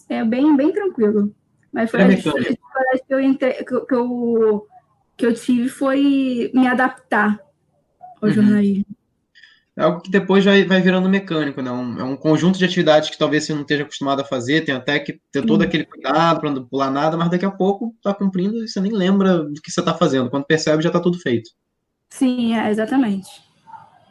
[0.10, 1.34] é bem, bem tranquilo.
[1.72, 4.68] Mas foi é a dificuldade que eu, que, eu,
[5.18, 7.40] que eu tive foi me adaptar
[8.22, 8.34] ao uhum.
[8.34, 8.99] jornalismo
[9.78, 11.72] é algo que depois vai, vai virando mecânico, né?
[11.72, 14.76] Um, é um conjunto de atividades que talvez você não esteja acostumado a fazer, tem
[14.76, 18.14] até que ter todo aquele cuidado para não pular nada, mas daqui a pouco está
[18.14, 20.30] cumprindo e você nem lembra do que você está fazendo.
[20.30, 21.50] Quando percebe, já está tudo feito.
[22.10, 23.30] Sim, é, exatamente.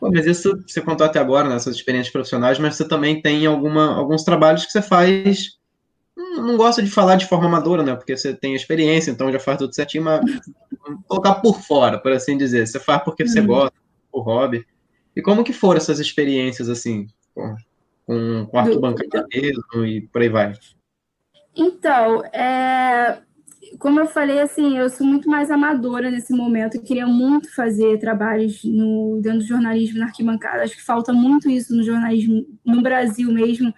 [0.00, 3.44] Pô, mas isso você contou até agora, nessas né, experiências profissionais, mas você também tem
[3.46, 5.58] alguma, alguns trabalhos que você faz.
[6.16, 7.94] Não gosta de falar de forma amadora, né?
[7.94, 10.20] Porque você tem experiência, então já faz tudo certinho, mas
[11.06, 12.66] colocar por fora, por assim dizer.
[12.66, 13.46] Você faz porque você uhum.
[13.46, 13.76] gosta,
[14.10, 14.64] por hobby.
[15.18, 17.56] E como que foram essas experiências, assim, com,
[18.06, 20.52] com quarto bancário mesmo e por aí vai?
[21.56, 23.18] Então, é,
[23.80, 26.76] como eu falei, assim, eu sou muito mais amadora nesse momento.
[26.76, 30.62] Eu queria muito fazer trabalhos no, dentro do jornalismo na arquibancada.
[30.62, 33.74] Acho que falta muito isso no jornalismo no Brasil mesmo.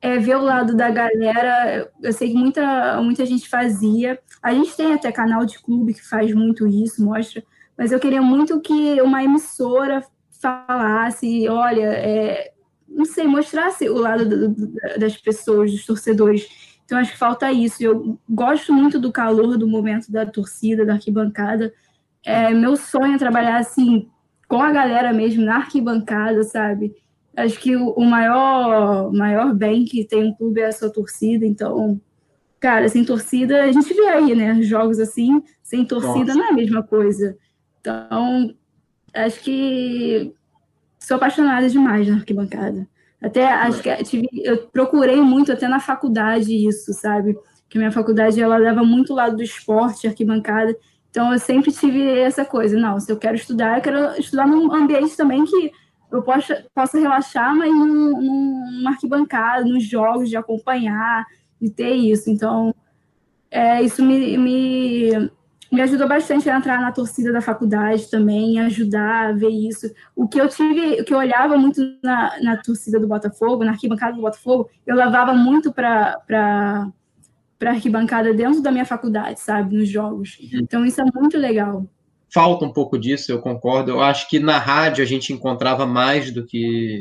[0.00, 1.90] É, ver o lado da galera.
[2.00, 4.16] Eu sei que muita, muita gente fazia.
[4.40, 7.42] A gente tem até canal de clube que faz muito isso, mostra.
[7.76, 10.04] Mas eu queria muito que uma emissora
[10.44, 12.52] falasse, olha, é,
[12.86, 16.46] não sei, mostrasse o lado do, do, das pessoas, dos torcedores.
[16.84, 17.82] Então, acho que falta isso.
[17.82, 21.72] Eu gosto muito do calor do momento da torcida, da arquibancada.
[22.24, 24.08] É, meu sonho é trabalhar assim,
[24.46, 26.94] com a galera mesmo, na arquibancada, sabe?
[27.34, 31.46] Acho que o, o maior, maior bem que tem um clube é a sua torcida.
[31.46, 31.98] Então,
[32.60, 34.62] cara, sem torcida, a gente vê aí, né?
[34.62, 36.34] Jogos assim, sem torcida Nossa.
[36.34, 37.36] não é a mesma coisa.
[37.80, 38.54] Então,
[39.14, 40.34] acho que
[40.98, 42.88] sou apaixonada demais na arquibancada.
[43.22, 47.36] Até acho que tive, eu procurei muito até na faculdade isso, sabe?
[47.68, 50.76] Que minha faculdade ela leva muito o lado do esporte, arquibancada.
[51.10, 54.72] Então eu sempre tive essa coisa, não, se eu quero estudar, eu quero estudar num
[54.74, 55.72] ambiente também que
[56.12, 61.24] eu possa, possa relaxar, mas num, numa arquibancada, nos jogos, de acompanhar,
[61.60, 62.30] de ter isso.
[62.30, 62.74] Então,
[63.50, 65.30] é, isso me, me,
[65.74, 69.92] me ajudou bastante a entrar na torcida da faculdade também, ajudar a ver isso.
[70.14, 73.72] O que eu tive, o que eu olhava muito na, na torcida do Botafogo, na
[73.72, 76.18] arquibancada do Botafogo, eu levava muito para
[77.56, 80.36] para arquibancada dentro da minha faculdade, sabe, nos jogos.
[80.38, 80.60] Uhum.
[80.60, 81.86] Então isso é muito legal.
[82.32, 83.92] Falta um pouco disso, eu concordo.
[83.92, 87.00] Eu acho que na rádio a gente encontrava mais do que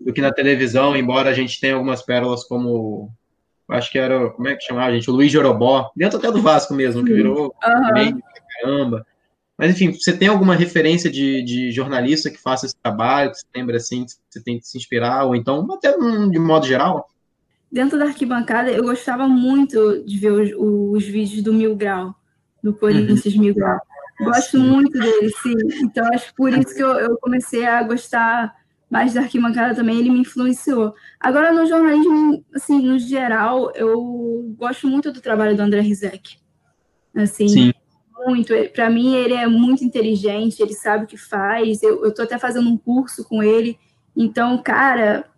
[0.00, 3.10] do que na televisão, embora a gente tenha algumas pérolas como
[3.68, 5.10] acho que era, como é que chamava, gente?
[5.10, 7.92] O Luiz Jorobó, dentro até do Vasco mesmo, que virou uhum.
[7.92, 8.22] meio
[8.60, 9.06] caramba.
[9.56, 13.46] Mas, enfim, você tem alguma referência de, de jornalista que faça esse trabalho, que você
[13.54, 17.08] lembra assim, que você tem que se inspirar, ou então, até de modo geral?
[17.70, 22.14] Dentro da arquibancada, eu gostava muito de ver os, os vídeos do Mil Grau,
[22.62, 23.40] do Corinthians uhum.
[23.40, 23.78] Mil Grau.
[24.20, 24.58] Gosto sim.
[24.58, 25.54] muito dele, sim.
[25.82, 28.54] Então, acho por isso que eu, eu comecei a gostar
[28.90, 30.94] mais da arquibancada também, ele me influenciou.
[31.20, 36.38] Agora, no jornalismo, assim, no geral, eu gosto muito do trabalho do André Rizek.
[37.14, 37.72] Assim, Sim.
[38.26, 38.54] muito.
[38.72, 41.82] Para mim, ele é muito inteligente, ele sabe o que faz.
[41.82, 43.78] Eu, eu tô até fazendo um curso com ele.
[44.16, 45.28] Então, cara,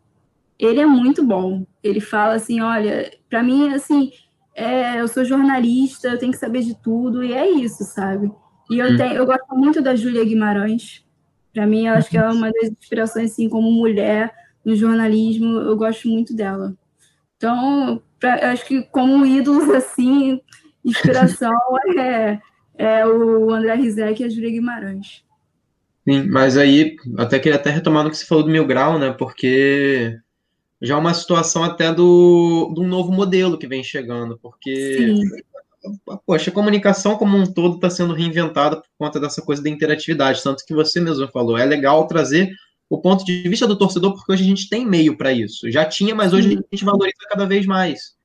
[0.59, 1.67] ele é muito bom.
[1.83, 4.13] Ele fala assim, olha, para mim, assim,
[4.55, 8.31] é, eu sou jornalista, eu tenho que saber de tudo, e é isso, sabe?
[8.71, 8.97] E eu, hum.
[8.97, 11.05] tenho, eu gosto muito da Júlia Guimarães,
[11.53, 14.33] para mim, eu acho que ela é uma das inspirações, assim, como mulher
[14.65, 16.75] no jornalismo, eu gosto muito dela.
[17.37, 20.41] Então, pra, eu acho que como ídolos, assim,
[20.85, 21.53] inspiração
[21.99, 22.39] é,
[22.77, 25.25] é o André Rizek e a Júlia Guimarães.
[26.09, 29.13] Sim, mas aí, até queria até retomar no que você falou do Mil Grau, né,
[29.13, 30.19] porque
[30.81, 35.43] já é uma situação até do, do novo modelo que vem chegando, porque Sim
[36.27, 40.43] poxa, a comunicação como um todo está sendo reinventada por conta dessa coisa da interatividade,
[40.43, 42.51] tanto que você mesmo falou, é legal trazer
[42.89, 45.71] o ponto de vista do torcedor, porque hoje a gente tem meio para isso.
[45.71, 46.59] Já tinha, mas hoje Sim.
[46.59, 48.17] a gente valoriza cada vez mais.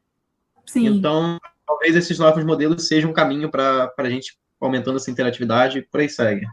[0.66, 0.88] Sim.
[0.88, 5.82] Então, talvez esses novos modelos sejam um caminho para a gente aumentando essa interatividade e
[5.84, 6.48] por aí segue.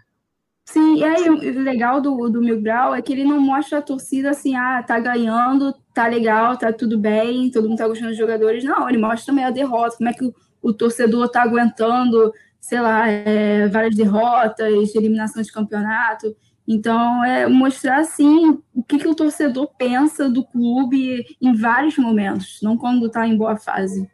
[0.64, 3.82] Sim, e aí o legal do, do Mil Grau é que ele não mostra a
[3.82, 8.18] torcida assim, ah, tá ganhando, tá legal, tá tudo bem, todo mundo tá gostando dos
[8.18, 8.62] jogadores.
[8.62, 12.80] Não, ele mostra também a derrota, como é que o o torcedor está aguentando, sei
[12.80, 16.34] lá, é, várias derrotas, eliminação de campeonato.
[16.66, 22.60] Então, é mostrar, assim, o que, que o torcedor pensa do clube em vários momentos,
[22.62, 24.08] não quando está em boa fase.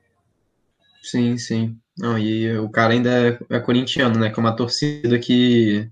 [1.02, 1.78] Sim, sim.
[1.98, 4.30] Não, e o cara ainda é, é corintiano, né?
[4.30, 5.90] Que é uma torcida que,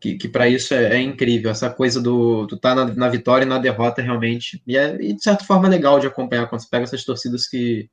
[0.00, 1.50] que, que para isso é, é, incrível.
[1.50, 4.62] Essa coisa do tu tá na, na, vitória e na derrota, realmente.
[4.66, 7.88] E, é, e de certa forma, legal de acompanhar quando você pega essas torcidas que,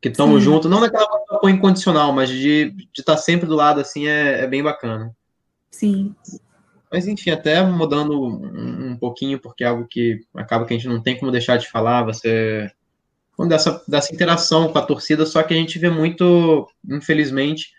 [0.00, 4.06] que estão junto, não naquela apoio incondicional, mas de estar tá sempre do lado assim
[4.06, 5.14] é, é, bem bacana.
[5.70, 6.14] Sim.
[6.90, 10.88] Mas enfim, até mudando um, um, pouquinho, porque é algo que acaba que a gente
[10.88, 12.70] não tem como deixar de falar, você
[13.46, 17.72] dessa, dessa interação com a torcida, só que a gente vê muito, infelizmente,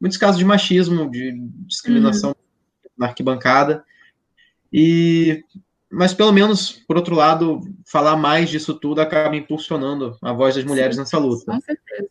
[0.00, 1.32] muitos casos de machismo, de
[1.66, 2.90] discriminação uhum.
[2.96, 3.84] na arquibancada.
[4.72, 5.42] E
[5.90, 10.64] mas pelo menos, por outro lado, falar mais disso tudo acaba impulsionando a voz das
[10.64, 11.52] mulheres Sim, nessa luta.
[11.52, 12.08] Com certeza.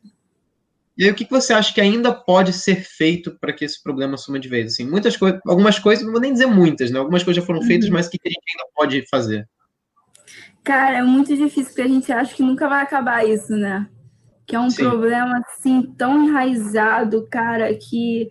[0.98, 4.18] E aí, o que você acha que ainda pode ser feito para que esse problema
[4.18, 4.74] suma de vez?
[4.74, 7.00] Assim, muitas coisas, algumas coisas, não vou nem dizer muitas, né?
[7.00, 7.94] Algumas coisas já foram feitas, uhum.
[7.94, 9.48] mas o que a gente ainda pode fazer?
[10.62, 13.88] Cara, é muito difícil, porque a gente acha que nunca vai acabar isso, né?
[14.46, 14.84] Que é um Sim.
[14.84, 18.30] problema, assim, tão enraizado, cara, que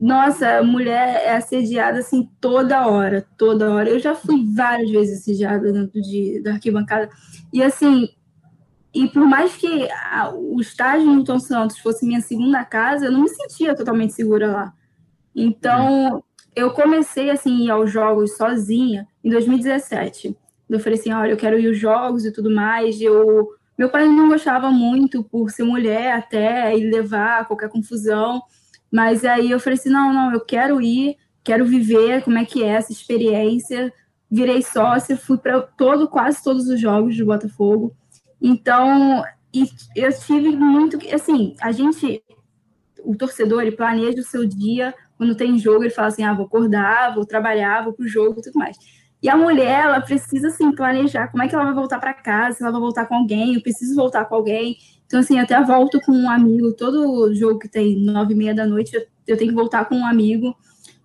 [0.00, 3.90] nossa, a mulher é assediada assim toda hora, toda hora.
[3.90, 7.10] Eu já fui várias vezes assediada dentro de, da arquibancada.
[7.52, 8.08] E assim,
[8.94, 13.12] e por mais que a, o estágio no Tom Santos fosse minha segunda casa, eu
[13.12, 14.72] não me sentia totalmente segura lá.
[15.34, 16.24] Então,
[16.56, 20.34] eu comecei assim ir aos jogos sozinha em 2017.
[20.68, 23.00] Eu falei assim, olha, eu quero ir aos jogos e tudo mais.
[23.02, 28.42] Eu, meu pai não gostava muito por ser mulher até e levar qualquer confusão.
[28.90, 32.62] Mas aí eu falei assim: não, não, eu quero ir, quero viver como é que
[32.62, 33.92] é essa experiência.
[34.30, 37.94] Virei sócia, fui para todo, quase todos os jogos do Botafogo.
[38.40, 39.24] Então,
[39.96, 40.98] eu tive muito.
[41.12, 42.22] Assim, a gente,
[43.04, 44.94] o torcedor, ele planeja o seu dia.
[45.16, 48.42] Quando tem jogo, ele fala assim: ah, vou acordar, vou trabalhar, vou pro jogo e
[48.42, 48.76] tudo mais.
[49.22, 52.56] E a mulher, ela precisa, assim, planejar como é que ela vai voltar para casa,
[52.56, 54.78] se ela vai voltar com alguém, eu preciso voltar com alguém.
[55.10, 58.64] Então, assim, até volto com um amigo, todo jogo que tem nove e meia da
[58.64, 58.96] noite,
[59.26, 60.56] eu, tenho que voltar com um amigo,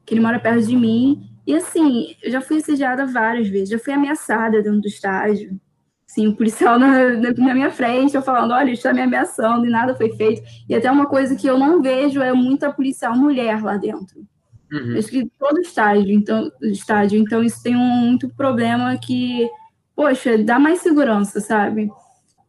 [0.06, 3.80] que ele mora perto de mim, E assim, eu já fui assediada várias vezes, já
[3.80, 5.60] fui ameaçada dentro do estádio.
[6.06, 9.96] Sim, o policial na, na, minha frente, eu falando, olha, está me ameaçando e nada
[9.96, 10.44] foi feito.
[10.70, 14.24] E até uma coisa que eu não vejo é muita policial mulher lá dentro.
[14.72, 15.00] Uhum.
[15.00, 19.50] Acho que todo estádio, então, estádio, então isso tem um muito problema que,
[19.96, 21.90] poxa, dá mais segurança, sabe?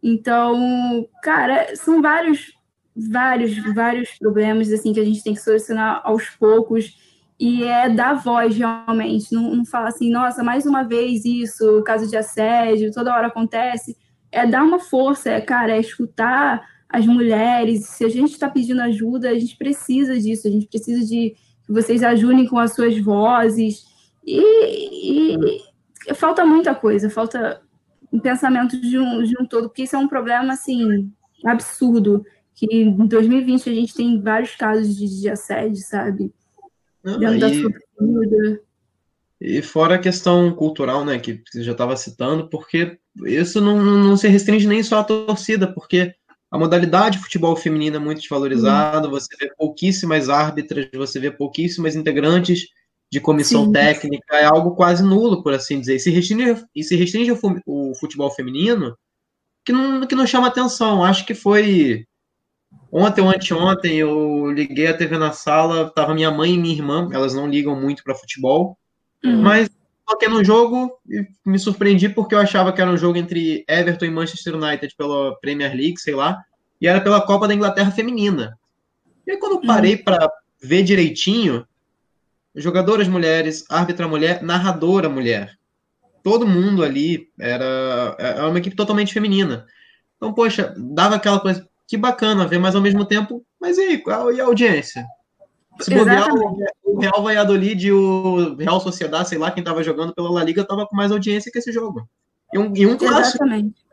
[0.09, 2.53] Então, cara, são vários,
[2.95, 6.97] vários, vários problemas assim que a gente tem que solucionar aos poucos.
[7.40, 12.09] E é dar voz realmente, não, não falar assim, nossa, mais uma vez isso, caso
[12.09, 13.97] de assédio, toda hora acontece,
[14.31, 18.81] é dar uma força, é, cara, é escutar as mulheres, se a gente está pedindo
[18.83, 21.35] ajuda, a gente precisa disso, a gente precisa de
[21.66, 23.85] que vocês ajudem com as suas vozes,
[24.25, 27.61] e, e falta muita coisa, falta
[28.12, 31.11] um pensamento de um, de um todo, porque isso é um problema, assim,
[31.45, 36.33] absurdo, que em 2020 a gente tem vários casos de, de assédio, sabe?
[37.05, 38.61] Não, dentro da sua vida.
[39.40, 44.16] E fora a questão cultural, né, que você já estava citando, porque isso não, não
[44.16, 46.14] se restringe nem só à torcida, porque
[46.51, 51.95] a modalidade de futebol feminino é muito desvalorizada, você vê pouquíssimas árbitras, você vê pouquíssimas
[51.95, 52.69] integrantes
[53.11, 53.73] de comissão Sim.
[53.73, 55.97] técnica, é algo quase nulo, por assim dizer.
[55.97, 57.33] E se restringe, e se restringe
[57.66, 58.97] o futebol feminino,
[59.64, 61.05] que não, que não chama atenção.
[61.05, 62.07] Acho que foi
[62.90, 67.09] Ontem ou anteontem eu liguei a TV na sala, tava minha mãe e minha irmã,
[67.12, 68.79] elas não ligam muito para futebol,
[69.25, 69.42] uhum.
[69.42, 69.69] mas
[70.05, 74.05] coloquei no jogo e me surpreendi porque eu achava que era um jogo entre Everton
[74.07, 76.42] e Manchester United pela Premier League, sei lá,
[76.81, 78.57] e era pela Copa da Inglaterra feminina.
[79.27, 80.05] E aí, quando eu parei uhum.
[80.05, 80.31] para
[80.62, 81.66] ver direitinho,
[82.57, 85.53] jogadoras mulheres, árbitra mulher, narradora mulher.
[86.23, 89.64] Todo mundo ali era, era uma equipe totalmente feminina.
[90.16, 94.03] Então, poxa, dava aquela coisa, que bacana ver, mas ao mesmo tempo, mas e aí,
[94.35, 95.05] e a audiência?
[95.81, 96.29] Se bobear,
[96.83, 100.62] o Real Valladolid e o Real Sociedade, sei lá, quem estava jogando pela La Liga,
[100.62, 102.09] estava com mais audiência que esse jogo.
[102.53, 103.45] E um, e um clássico.
[103.45, 103.87] Exatamente.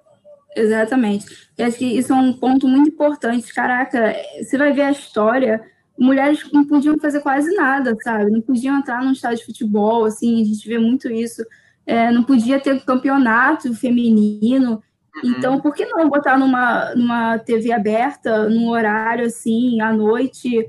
[0.56, 1.26] Exatamente.
[1.58, 3.54] Eu acho que isso é um ponto muito importante.
[3.54, 5.62] Caraca, você vai ver a história,
[5.98, 8.32] mulheres não podiam fazer quase nada, sabe?
[8.32, 11.44] Não podiam entrar num estádio de futebol, assim, a gente vê muito isso.
[11.86, 14.82] É, não podia ter campeonato feminino.
[15.24, 15.32] Uhum.
[15.32, 20.68] Então, por que não botar numa, numa TV aberta, num horário assim, à noite,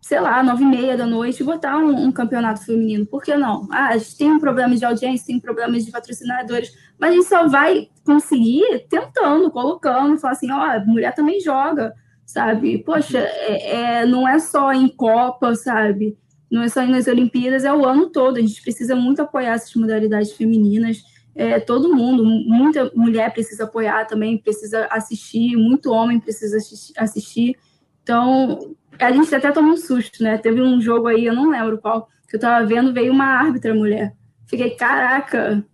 [0.00, 3.06] sei lá, nove e meia da noite, botar um, um, campeonato feminino?
[3.06, 3.68] Por que não?
[3.70, 7.28] Ah, a gente tem um problema de audiência, tem problemas de patrocinadores, mas a gente
[7.28, 11.94] só vai conseguir tentando, colocando, falar assim, ó, oh, a mulher também joga,
[12.26, 12.78] sabe?
[12.78, 16.16] Poxa, é, é, não é só em Copa, sabe?
[16.50, 18.36] Não é só nas Olimpíadas, é o ano todo.
[18.36, 21.02] A gente precisa muito apoiar essas modalidades femininas
[21.34, 26.58] é, todo mundo, muita mulher precisa apoiar também, precisa assistir, muito homem precisa
[26.96, 27.56] assistir.
[28.02, 30.38] Então, a gente até tomou um susto, né?
[30.38, 33.74] Teve um jogo aí, eu não lembro qual, que eu tava vendo, veio uma árbitra
[33.74, 34.14] mulher.
[34.46, 35.64] Fiquei, caraca,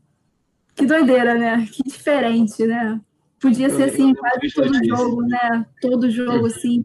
[0.74, 1.66] que doideira, né?
[1.70, 2.98] Que diferente, né?
[3.40, 5.66] Podia ser assim, quase todo jogo, né?
[5.80, 6.84] Todo jogo, assim,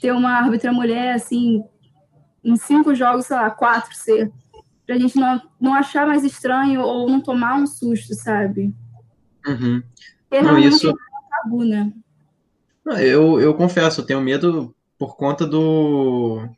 [0.00, 1.64] ter uma árbitra mulher, assim,
[2.44, 4.32] em cinco jogos, sei lá, quatro ser
[4.86, 8.72] para a gente não, não achar mais estranho ou não tomar um susto, sabe?
[9.44, 9.82] Uhum.
[10.42, 10.88] não, isso...
[10.88, 10.94] é
[11.42, 11.92] tabu, né?
[13.00, 16.48] Eu, eu confesso, eu tenho medo por conta do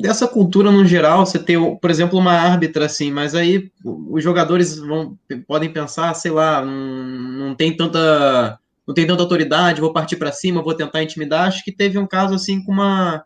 [0.00, 4.78] dessa cultura no geral, você ter, por exemplo, uma árbitra assim, mas aí os jogadores
[4.78, 10.16] vão podem pensar, sei lá, não, não tem tanta não tem tanta autoridade, vou partir
[10.16, 11.46] para cima, vou tentar intimidar.
[11.46, 13.24] Acho que teve um caso assim com uma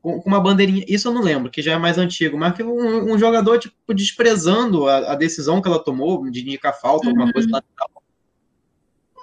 [0.00, 0.84] com, uma bandeirinha.
[0.88, 3.94] Isso eu não lembro, que já é mais antigo, mas que um, um jogador, tipo,
[3.94, 7.32] desprezando a, a, decisão que ela tomou de indicar falta, alguma uhum.
[7.32, 7.95] coisa lateral.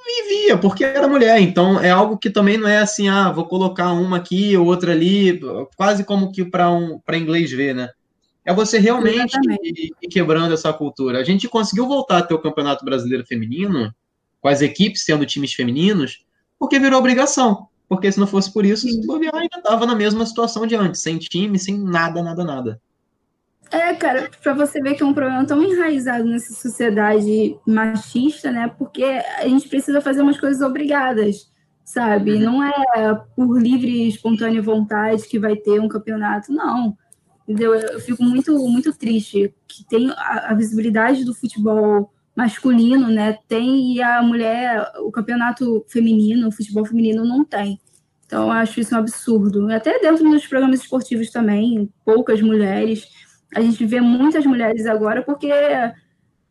[0.06, 1.40] Vivia, porque era mulher.
[1.40, 5.40] Então é algo que também não é assim, ah, vou colocar uma aqui, outra ali,
[5.78, 7.90] quase como que para um, inglês ver, né?
[8.46, 11.20] É você realmente ir, ir quebrando essa cultura.
[11.20, 13.94] A gente conseguiu voltar a ter o Campeonato Brasileiro Feminino,
[14.42, 16.26] com as equipes sendo times femininos,
[16.60, 17.68] porque virou obrigação.
[17.88, 21.02] Porque se não fosse por isso, o bobear ainda estava na mesma situação de antes,
[21.02, 22.82] sem time, sem nada, nada, nada.
[23.74, 28.68] É, cara, para você ver que é um problema tão enraizado nessa sociedade machista, né?
[28.78, 31.52] Porque a gente precisa fazer umas coisas obrigadas,
[31.84, 32.34] sabe?
[32.36, 32.40] Uhum.
[32.40, 36.96] Não é por livre e espontânea vontade que vai ter um campeonato, não.
[37.48, 37.74] Entendeu?
[37.74, 43.40] Eu fico muito, muito triste que tem a, a visibilidade do futebol masculino, né?
[43.48, 47.82] Tem e a mulher, o campeonato feminino, o futebol feminino não tem.
[48.28, 49.68] Então, eu acho isso um absurdo.
[49.72, 53.08] Até dentro dos programas esportivos também, poucas mulheres.
[53.56, 55.52] A gente vê muitas mulheres agora porque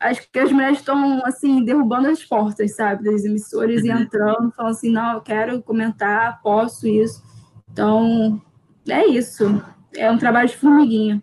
[0.02, 3.86] acho que as mulheres estão, assim, derrubando as portas, sabe, das emissoras uhum.
[3.86, 7.22] e entrando, falando assim, não, eu quero comentar, posso isso.
[7.70, 8.40] Então,
[8.88, 9.62] é isso.
[9.94, 11.22] É um trabalho de formiguinha.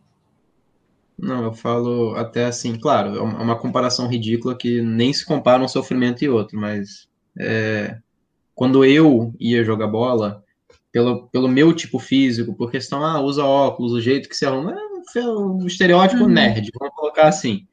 [1.17, 5.67] Não, eu falo até assim, claro, é uma comparação ridícula que nem se compara um
[5.67, 7.97] sofrimento e outro, mas é,
[8.55, 10.41] quando eu ia jogar bola,
[10.93, 14.73] pelo, pelo meu tipo físico, por questão, ah, usa óculos, o jeito que se arruma,
[15.17, 16.29] é o estereótipo uhum.
[16.29, 17.65] nerd, vamos colocar assim.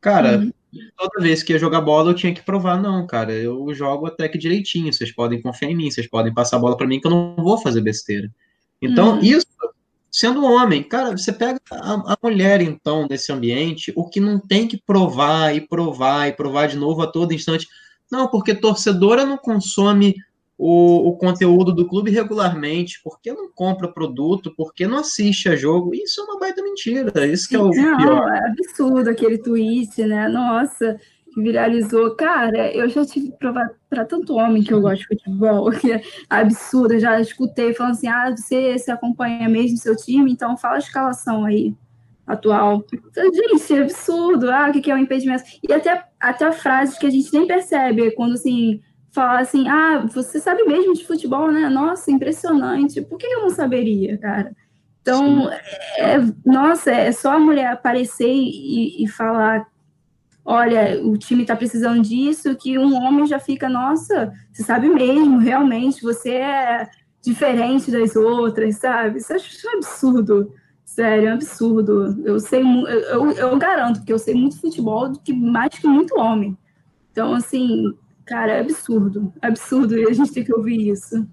[0.00, 0.52] Cara, uhum.
[0.96, 4.28] toda vez que ia jogar bola, eu tinha que provar, não, cara, eu jogo até
[4.28, 7.06] que direitinho, vocês podem confiar em mim, vocês podem passar a bola para mim que
[7.06, 8.30] eu não vou fazer besteira.
[8.80, 9.20] Então, uhum.
[9.20, 9.46] isso
[10.10, 14.40] sendo um homem, cara, você pega a, a, mulher, então, nesse ambiente, o que não
[14.40, 17.68] tem que provar e provar e provar de novo a todo instante.
[18.10, 20.16] Não, porque torcedora não consome
[20.62, 25.94] o, o conteúdo do clube regularmente, porque não compra produto, porque não assiste a jogo.
[25.94, 27.26] Isso é uma baita mentira.
[27.26, 28.28] Isso que é o não, pior.
[28.28, 30.28] É absurdo aquele tweet, né?
[30.28, 31.00] Nossa,
[31.32, 32.14] que viralizou.
[32.14, 35.92] Cara, eu já tive que provar para tanto homem que eu gosto de futebol, que
[35.92, 36.92] é absurdo.
[36.92, 40.80] Eu já escutei falando assim: ah, você se acompanha mesmo seu time, então fala a
[40.80, 41.74] escalação aí
[42.26, 42.84] atual.
[42.92, 44.50] Então, gente, é absurdo.
[44.50, 45.42] Ah, o que é o um impedimento?
[45.66, 48.82] E até, até frases que a gente nem percebe, quando assim.
[49.12, 51.68] Falar assim, ah, você sabe mesmo de futebol, né?
[51.68, 53.02] Nossa, impressionante.
[53.02, 54.54] Por que eu não saberia, cara?
[55.02, 55.50] Então,
[55.96, 59.66] é, nossa, é só a mulher aparecer e, e falar
[60.44, 65.38] olha, o time está precisando disso, que um homem já fica, nossa, você sabe mesmo,
[65.38, 66.88] realmente, você é
[67.22, 69.18] diferente das outras, sabe?
[69.18, 70.52] Isso é um absurdo.
[70.84, 72.20] Sério, é um absurdo.
[72.24, 76.18] Eu sei, eu, eu garanto, porque eu sei muito futebol do que mais que muito
[76.18, 76.58] homem.
[77.12, 77.94] Então, assim,
[78.30, 79.32] cara, é absurdo.
[79.42, 81.26] É absurdo e a gente tem que ouvir isso.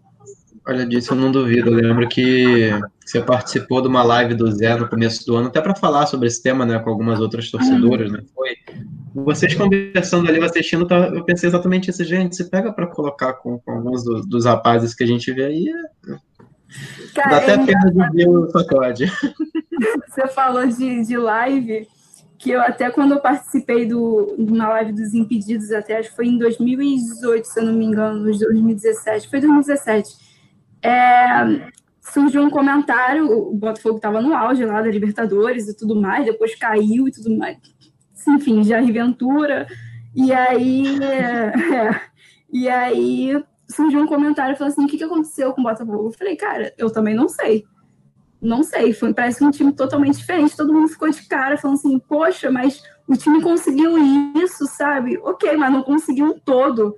[0.68, 1.70] Olha, disso eu não duvido.
[1.70, 2.72] Eu lembro que
[3.06, 6.28] você participou de uma live do Zé no começo do ano, até para falar sobre
[6.28, 8.22] esse tema, né, com algumas outras torcedoras, né?
[8.36, 8.50] Foi
[9.14, 12.36] vocês conversando ali, assistindo, tá, eu pensei exatamente isso, gente.
[12.36, 15.66] Se pega para colocar com, com alguns do, dos rapazes que a gente vê aí.
[17.16, 19.06] Cara, dá até é pena de ver o sacode.
[20.10, 21.88] Você falou de, de live,
[22.38, 26.28] que eu até quando eu participei do, na live dos Impedidos, até acho que foi
[26.28, 30.10] em 2018, se eu não me engano, 2017, foi 2017.
[30.84, 31.72] É,
[32.02, 36.56] surgiu um comentário, o Botafogo estava no auge lá da Libertadores e tudo mais, depois
[36.56, 37.58] caiu e tudo mais
[38.28, 39.68] enfim, Jair Ventura.
[40.16, 42.02] E aí, é,
[42.52, 46.08] e aí surgiu um comentário falando assim: o que, que aconteceu com o Botafogo?
[46.08, 47.66] Eu falei, cara, eu também não sei.
[48.42, 50.56] Não sei, foi, parece um time totalmente diferente.
[50.56, 53.98] Todo mundo ficou de cara, falando assim: poxa, mas o time conseguiu
[54.36, 55.18] isso, sabe?
[55.20, 56.96] Ok, mas não conseguiu um todo,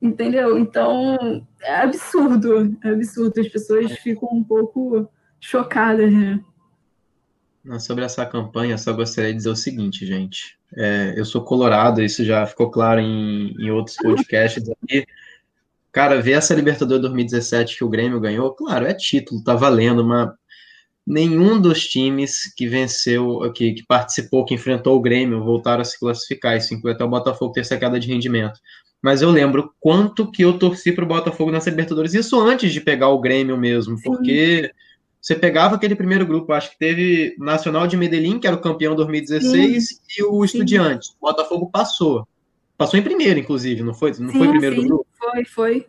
[0.00, 0.58] entendeu?
[0.58, 3.40] Então é absurdo, é absurdo.
[3.40, 5.08] As pessoas ficam um pouco
[5.40, 6.40] chocadas, né?
[7.80, 10.58] Sobre essa campanha, só gostaria de dizer o seguinte, gente.
[10.76, 15.06] É, eu sou colorado, isso já ficou claro em, em outros podcasts aqui.
[15.90, 20.30] Cara, ver essa Libertadores 2017 que o Grêmio ganhou, claro, é título, tá valendo, mas
[21.06, 25.98] nenhum dos times que venceu, que, que participou, que enfrentou o Grêmio, voltaram a se
[25.98, 26.56] classificar.
[26.56, 28.58] Isso inclui até o Botafogo ter queda de rendimento.
[29.02, 32.80] Mas eu lembro quanto que eu torci para o Botafogo nessa Libertadores, isso antes de
[32.80, 34.72] pegar o Grêmio mesmo, porque
[35.20, 38.94] você pegava aquele primeiro grupo, acho que teve Nacional de Medellín, que era o campeão
[38.94, 39.96] 2016, sim.
[40.18, 41.10] e o Estudiante.
[41.20, 42.26] O Botafogo passou.
[42.78, 44.10] Passou em primeiro, inclusive, não foi?
[44.18, 44.88] Não sim, foi primeiro sim.
[44.88, 45.06] grupo?
[45.18, 45.86] Foi, foi.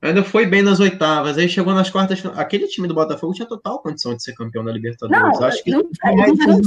[0.00, 2.24] Ainda foi bem nas oitavas, aí chegou nas quartas.
[2.36, 5.38] Aquele time do Botafogo tinha total condição de ser campeão da Libertadores.
[5.40, 6.60] Não, acho que não, não, não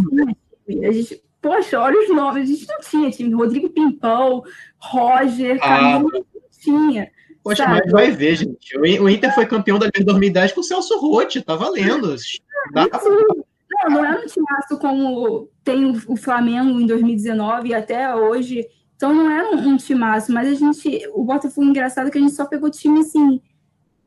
[0.67, 0.89] tinha.
[0.89, 3.33] A gente, poxa, olha os nomes, a gente não tinha time.
[3.33, 4.43] Rodrigo Pimpão,
[4.77, 5.67] Roger, ah.
[5.67, 6.23] Camilo, não
[6.59, 7.09] tinha.
[7.41, 7.81] Poxa, Sabe?
[7.83, 8.77] mas vai ver, gente.
[8.77, 12.15] O Inter foi campeão da Liga 2010 com o Celso Rotti, tá valendo.
[12.73, 12.87] Dá.
[12.87, 18.67] Não, não é um timaço como tem o Flamengo em 2019 e até hoje.
[19.01, 21.09] Então não é um, um timaço, mas a gente.
[21.15, 23.41] O Botafogo engraçado é que a gente só pegou time assim,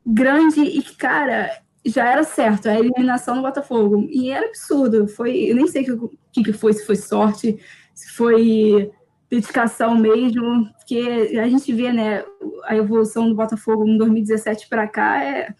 [0.05, 1.51] grande e que, cara,
[1.85, 4.07] já era certo, a eliminação do Botafogo.
[4.09, 5.05] E era absurdo.
[5.05, 7.59] Foi, eu nem sei o que, que foi, se foi sorte,
[7.93, 8.89] se foi
[9.29, 12.23] dedicação mesmo, porque a gente vê, né,
[12.63, 15.53] a evolução do Botafogo em 2017 para cá é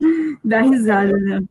[0.42, 1.42] dá risada, né?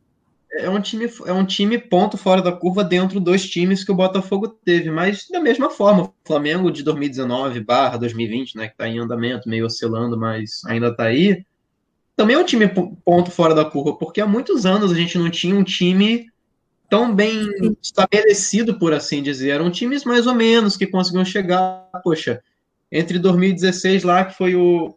[0.51, 3.95] É um, time, é um time ponto fora da curva dentro dos times que o
[3.95, 8.87] Botafogo teve, mas da mesma forma, o Flamengo de 2019 barra 2020, né, que está
[8.87, 11.45] em andamento, meio oscilando, mas ainda está aí,
[12.15, 12.67] também é um time
[13.05, 16.27] ponto fora da curva, porque há muitos anos a gente não tinha um time
[16.89, 17.47] tão bem
[17.81, 19.49] estabelecido, por assim dizer.
[19.49, 22.41] Eram times mais ou menos que conseguiam chegar, poxa,
[22.91, 24.95] entre 2016 lá, que foi o.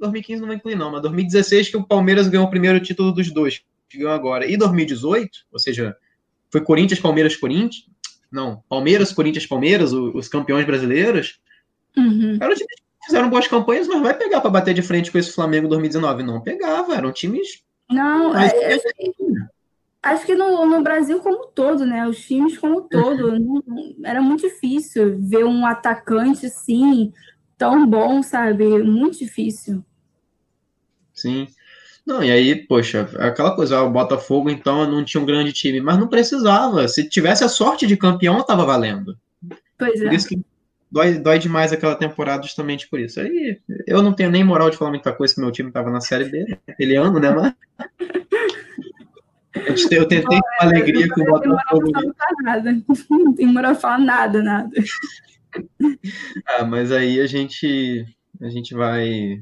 [0.00, 3.32] 2015 não vai incluir, não, mas 2016 que o Palmeiras ganhou o primeiro título dos
[3.32, 3.62] dois,
[3.98, 5.96] ganhou agora, e 2018, ou seja,
[6.50, 7.86] foi Corinthians, Palmeiras, Corinthians.
[8.30, 11.40] Não, Palmeiras, Corinthians, Palmeiras, os, campeões brasileiros.
[11.96, 12.38] Uhum.
[12.40, 15.32] Eram times que fizeram boas campanhas, mas vai pegar para bater de frente com esse
[15.32, 16.22] Flamengo 2019?
[16.22, 17.64] Não pegava, eram times.
[17.90, 18.78] Não, é,
[20.02, 22.06] acho que no, no Brasil como todo, né?
[22.08, 23.38] Os times como todo.
[23.38, 23.62] Não,
[24.04, 27.12] era muito difícil ver um atacante assim,
[27.56, 28.82] tão bom, sabe?
[28.82, 29.84] Muito difícil.
[31.12, 31.46] Sim.
[32.06, 35.98] Não, e aí, poxa, aquela coisa, o Botafogo então não tinha um grande time, mas
[35.98, 36.86] não precisava.
[36.86, 39.16] Se tivesse a sorte de campeão, estava valendo.
[39.78, 40.04] Pois é.
[40.04, 40.38] Por isso que
[40.90, 43.20] dói, dói demais aquela temporada justamente por isso.
[43.20, 46.00] Aí eu não tenho nem moral de falar muita coisa que meu time estava na
[46.00, 47.54] série B aquele ano, né, mas
[49.90, 51.90] eu tentei com alegria que o Botafogo.
[53.10, 54.70] Não tem moral de falar nada, nada.
[56.46, 58.04] Ah, mas aí a gente
[58.40, 59.40] a gente vai,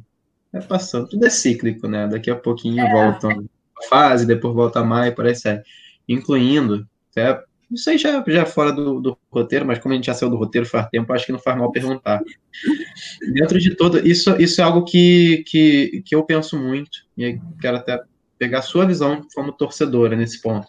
[0.53, 1.09] vai passando.
[1.09, 2.07] Tudo é cíclico, né?
[2.07, 2.91] Daqui a pouquinho é.
[2.91, 5.35] volta a fase, depois volta a maio, por aí.
[6.09, 7.43] Incluindo, até,
[7.73, 10.31] isso aí já, já é fora do, do, roteiro, mas como a gente já saiu
[10.31, 12.21] do roteiro faz tempo, acho que não faz mal perguntar.
[13.33, 17.79] Dentro de todo, isso, isso é algo que, que, que eu penso muito, e quero
[17.79, 18.03] até
[18.39, 20.67] pegar a sua visão como torcedora nesse ponto.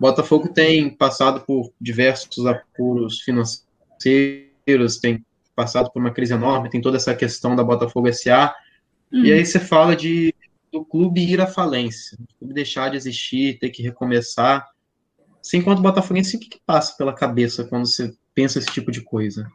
[0.00, 5.24] Botafogo tem passado por diversos apuros financeiros, tem
[5.54, 8.54] passado por uma crise enorme, tem toda essa questão da Botafogo SA,
[9.12, 9.24] hum.
[9.24, 10.34] e aí você fala de
[10.70, 14.68] do clube ir à falência, o clube deixar de existir, ter que recomeçar.
[15.40, 19.00] Você, enquanto botafoguense, o que, que passa pela cabeça quando você pensa esse tipo de
[19.00, 19.50] coisa?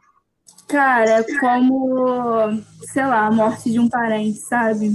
[0.66, 2.60] Cara, é como,
[2.92, 4.90] sei lá, a morte de um parente, sabe?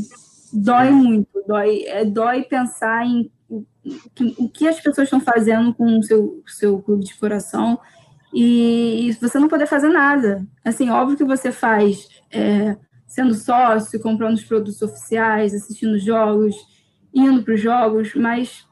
[0.52, 3.66] dói muito, dói, é, dói pensar em o,
[4.38, 7.80] o que as pessoas estão fazendo com o seu, seu clube de coração
[8.34, 10.46] e, e você não poder fazer nada.
[10.64, 12.76] Assim, óbvio que você faz é,
[13.10, 16.56] sendo sócio, comprando os produtos oficiais, assistindo jogos,
[17.14, 18.66] indo para os jogos, mas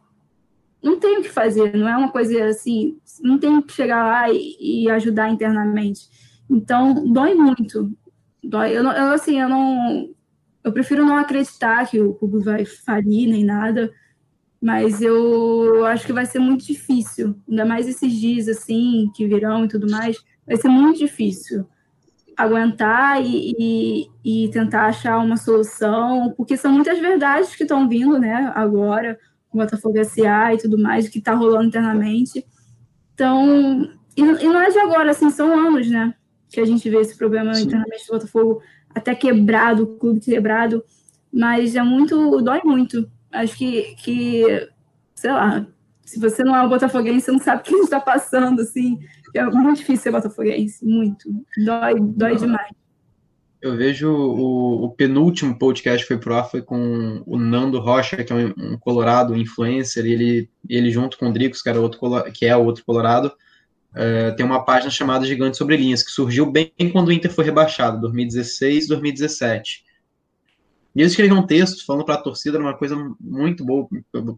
[0.82, 4.32] não tem o que fazer, não é uma coisa assim, não tem que chegar lá
[4.32, 6.08] e, e ajudar internamente.
[6.48, 7.92] Então, dói muito.
[8.44, 8.78] Dói.
[8.78, 10.14] Eu, eu, assim, eu não,
[10.64, 13.92] eu prefiro não acreditar que o clube vai falir nem nada,
[14.62, 19.66] mas eu acho que vai ser muito difícil, ainda mais esses dias assim que virão
[19.66, 21.68] e tudo mais, vai ser muito difícil
[22.38, 23.56] aguentar e,
[24.24, 29.18] e, e tentar achar uma solução, porque são muitas verdades que estão vindo, né, agora,
[29.52, 32.46] o Botafogo SA e tudo mais, que está rolando internamente.
[33.16, 36.14] Então, e, e, não é de agora, assim, são anos, né,
[36.48, 37.64] que a gente vê esse problema Sim.
[37.64, 38.62] internamente do Botafogo
[38.94, 40.84] até quebrado, o clube quebrado,
[41.34, 43.10] mas é muito, dói muito.
[43.32, 44.70] Acho que, que
[45.16, 45.66] sei lá,
[46.08, 48.98] se você não é um botafoguense, você não sabe o que está passando, assim,
[49.36, 51.30] é muito difícil ser botafoguense, muito,
[51.66, 52.38] dói, dói não.
[52.38, 52.72] demais.
[53.62, 58.24] Eu vejo o, o, penúltimo podcast que foi pro ar foi com o Nando Rocha,
[58.24, 61.82] que é um, um colorado influencer, e ele, ele junto com o Dricos, que, era
[61.82, 62.00] outro,
[62.34, 63.32] que é outro colorado,
[63.98, 67.44] Uh, tem uma página chamada Gigante Sobre Linhas, que surgiu bem quando o Inter foi
[67.44, 69.87] rebaixado, 2016, 2017.
[70.98, 73.88] E eles escreveram um texto falando para a torcida, era uma coisa muito boa,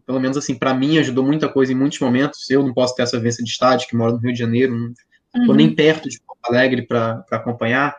[0.04, 2.50] pelo menos assim, para mim ajudou muita coisa em muitos momentos.
[2.50, 4.92] Eu não posso ter essa vivência de estádio, que moro no Rio de Janeiro, não
[5.34, 5.54] estou uhum.
[5.54, 7.96] nem perto de Porto Alegre para acompanhar.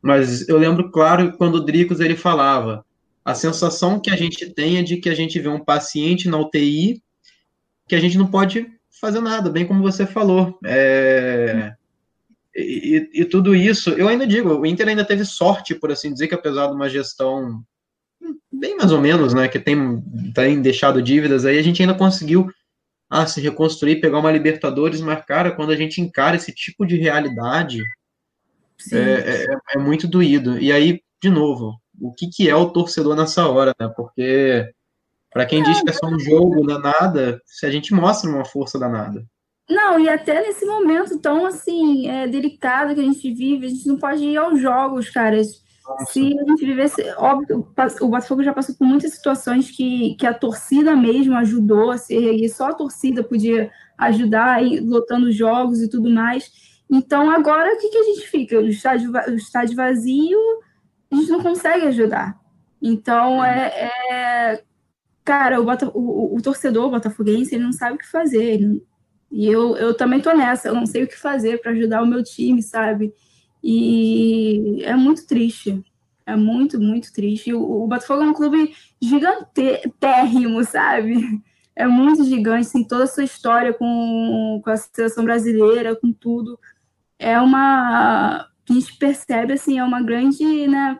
[0.00, 2.84] Mas eu lembro, claro, quando o Dricos ele falava,
[3.24, 6.38] a sensação que a gente tem é de que a gente vê um paciente na
[6.38, 7.02] UTI
[7.88, 8.68] que a gente não pode
[9.00, 10.56] fazer nada, bem como você falou.
[10.64, 11.72] É,
[12.54, 16.28] e, e, tudo isso, eu ainda digo, o Inter ainda teve sorte, por assim dizer,
[16.28, 17.64] que apesar de uma gestão
[18.60, 20.00] bem mais ou menos, né, que tem,
[20.34, 22.48] tem deixado dívidas aí, a gente ainda conseguiu
[23.08, 26.96] ah, se reconstruir, pegar uma Libertadores, mas, cara, quando a gente encara esse tipo de
[26.96, 27.82] realidade,
[28.92, 30.58] é, é, é, muito doído.
[30.58, 33.88] E aí, de novo, o que, que é o torcedor nessa hora, né?
[33.96, 34.70] Porque
[35.32, 38.78] para quem diz que é só um jogo danada, se a gente mostra uma força
[38.78, 39.24] danada.
[39.68, 43.86] Não, e até nesse momento tão assim, é, delicado que a gente vive, a gente
[43.86, 45.36] não pode ir aos jogos, cara.
[45.36, 45.69] Nossa.
[46.08, 47.02] Se a gente vivesse.
[47.16, 47.66] Óbvio,
[48.00, 52.14] o Botafogo já passou por muitas situações que, que a torcida mesmo ajudou a se
[52.14, 56.50] erguer, só a torcida podia ajudar, aí, lotando jogos e tudo mais.
[56.90, 58.58] Então, agora o que, que a gente fica?
[58.58, 60.38] O estádio, o estádio vazio,
[61.10, 62.38] a gente não consegue ajudar.
[62.82, 64.62] Então, é, é
[65.24, 68.42] cara, o, Bota, o, o, torcedor botafoguense, ele não sabe o que fazer.
[68.42, 68.84] Ele,
[69.30, 72.06] e eu, eu também tô nessa, eu não sei o que fazer para ajudar o
[72.06, 73.14] meu time, sabe?
[73.62, 75.82] E é muito triste.
[76.26, 77.52] É muito, muito triste.
[77.52, 81.42] O, o Botafogo é um clube gigantérrimo, sabe?
[81.74, 86.58] É muito gigante, tem toda sua história com, com a seleção brasileira, com tudo.
[87.18, 88.48] É uma.
[88.68, 90.98] A gente percebe, assim, é uma grande né,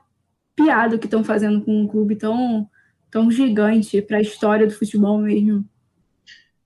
[0.57, 2.69] piada que estão fazendo com um clube tão
[3.11, 5.65] tão gigante para a história do futebol mesmo.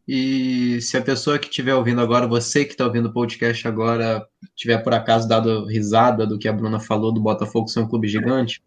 [0.06, 4.26] E se a pessoa que estiver ouvindo agora, você que está ouvindo o podcast agora,
[4.54, 8.06] tiver por acaso dado risada do que a Bruna falou do Botafogo ser um clube
[8.06, 8.62] gigante,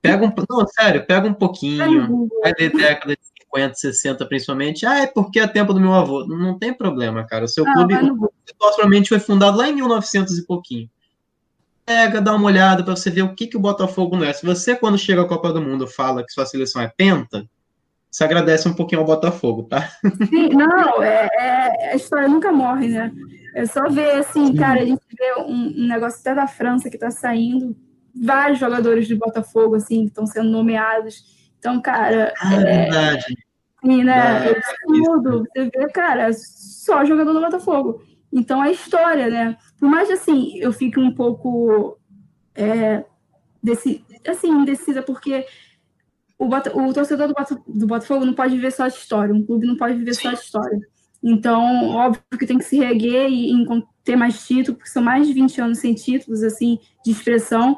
[0.00, 0.32] pega um.
[0.48, 5.40] Não, sério, pega um pouquinho, vai de década de 50, 60 principalmente, ah, é porque
[5.40, 6.24] é tempo do meu avô.
[6.24, 7.46] Não tem problema, cara.
[7.46, 7.94] O seu ah, clube
[8.56, 10.88] provavelmente foi fundado lá em 1900 e pouquinho.
[11.84, 14.32] Pega, dá uma olhada para você ver o que, que o Botafogo não é.
[14.32, 17.48] Se você, quando chega à Copa do Mundo, fala que sua seleção é penta,
[18.16, 19.90] você agradece um pouquinho ao Botafogo, tá?
[20.30, 23.12] Sim, não, é, é, a história nunca morre, né?
[23.54, 24.56] É só ver, assim, Sim.
[24.56, 27.76] cara, a gente vê um, um, negócio até da França que tá saindo,
[28.18, 31.24] vários jogadores de Botafogo, assim, que estão sendo nomeados.
[31.58, 32.32] Então, cara.
[32.40, 33.36] Ah, é, é verdade.
[33.84, 34.48] Sim, né?
[34.48, 35.46] É, tudo.
[35.54, 38.02] Você vê, cara, só jogador do Botafogo.
[38.32, 39.58] Então, é história, né?
[39.78, 41.98] Por mais assim, eu fico um pouco.
[42.54, 43.04] É,
[43.62, 45.44] desse, assim, indecisa, porque
[46.38, 47.34] o, o torcedor do,
[47.66, 50.22] do Botafogo não pode viver só de história, um clube não pode viver Sim.
[50.22, 50.80] só de história.
[51.22, 53.66] Então, óbvio que tem que se reguer e, e
[54.04, 57.76] ter mais títulos, porque são mais de 20 anos sem títulos, assim, de expressão.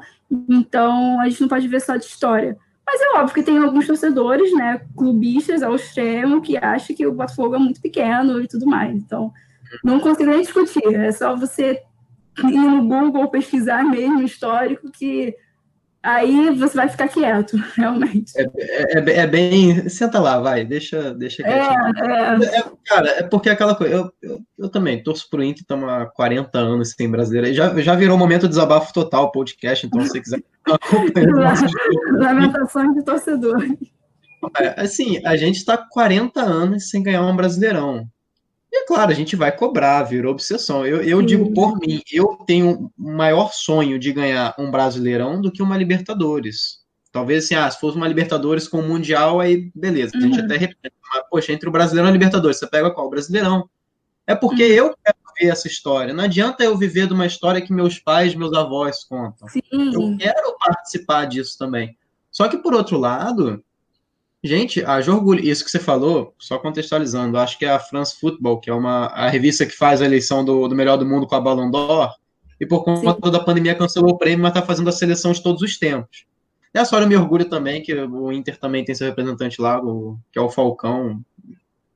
[0.49, 2.59] Então, a gente não pode viver só de história.
[2.87, 7.13] Mas é óbvio que tem alguns torcedores, né, clubistas ao extremo, que acham que o
[7.13, 8.95] Botafogo é muito pequeno e tudo mais.
[8.97, 9.33] Então,
[9.85, 10.95] não consigo nem discutir.
[10.95, 11.83] É só você
[12.45, 15.35] ir no Google pesquisar mesmo histórico que
[16.03, 18.33] aí você vai ficar quieto, realmente.
[18.37, 19.89] É, é, é, é bem.
[19.89, 22.45] Senta lá, vai, deixa, deixa é, quietinho.
[22.45, 23.95] É, é, cara, é porque aquela coisa.
[23.95, 27.55] Eu, eu, eu também torço pro Inter, estamos há 40 anos sem brasileiro.
[27.55, 30.43] Já, já virou momento de desabafo total podcast, então se você quiser
[32.19, 33.65] Lamentações de torcedor.
[34.59, 38.07] É, assim, a gente está 40 anos sem ganhar um brasileirão.
[38.71, 40.87] E é claro, a gente vai cobrar, virou obsessão.
[40.87, 45.51] Eu, eu digo por mim, eu tenho um maior sonho de ganhar um Brasileirão do
[45.51, 46.79] que uma Libertadores.
[47.11, 50.45] Talvez assim, ah, se fosse uma Libertadores com o Mundial, aí beleza, a gente uhum.
[50.45, 50.95] até repete.
[51.13, 53.07] Mas, poxa, entre o Brasileirão e a Libertadores, você pega qual?
[53.07, 53.69] O Brasileirão.
[54.27, 54.73] É porque uhum.
[54.73, 56.13] eu quero ver essa história.
[56.13, 59.49] Não adianta eu viver de uma história que meus pais, meus avós contam.
[59.49, 59.63] Sim.
[59.73, 61.97] Eu quero participar disso também.
[62.31, 63.65] Só que, por outro lado,
[64.43, 68.61] Gente, a Jorgulho, isso que você falou, só contextualizando, acho que é a France Football,
[68.61, 71.35] que é uma a revista que faz a eleição do, do melhor do mundo com
[71.35, 72.15] a Ballon d'Or,
[72.61, 73.31] e por conta Sim.
[73.33, 76.25] da pandemia cancelou o prêmio, mas está fazendo a seleção de todos os tempos.
[76.73, 80.17] Nessa hora eu me orgulho também que o Inter também tem seu representante lá, o,
[80.33, 81.21] que é o Falcão,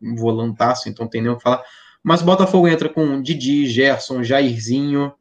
[0.01, 1.62] um volantaço, então tem nem o que falar.
[2.03, 5.12] Mas o Botafogo entra com Didi, Gerson, Jairzinho,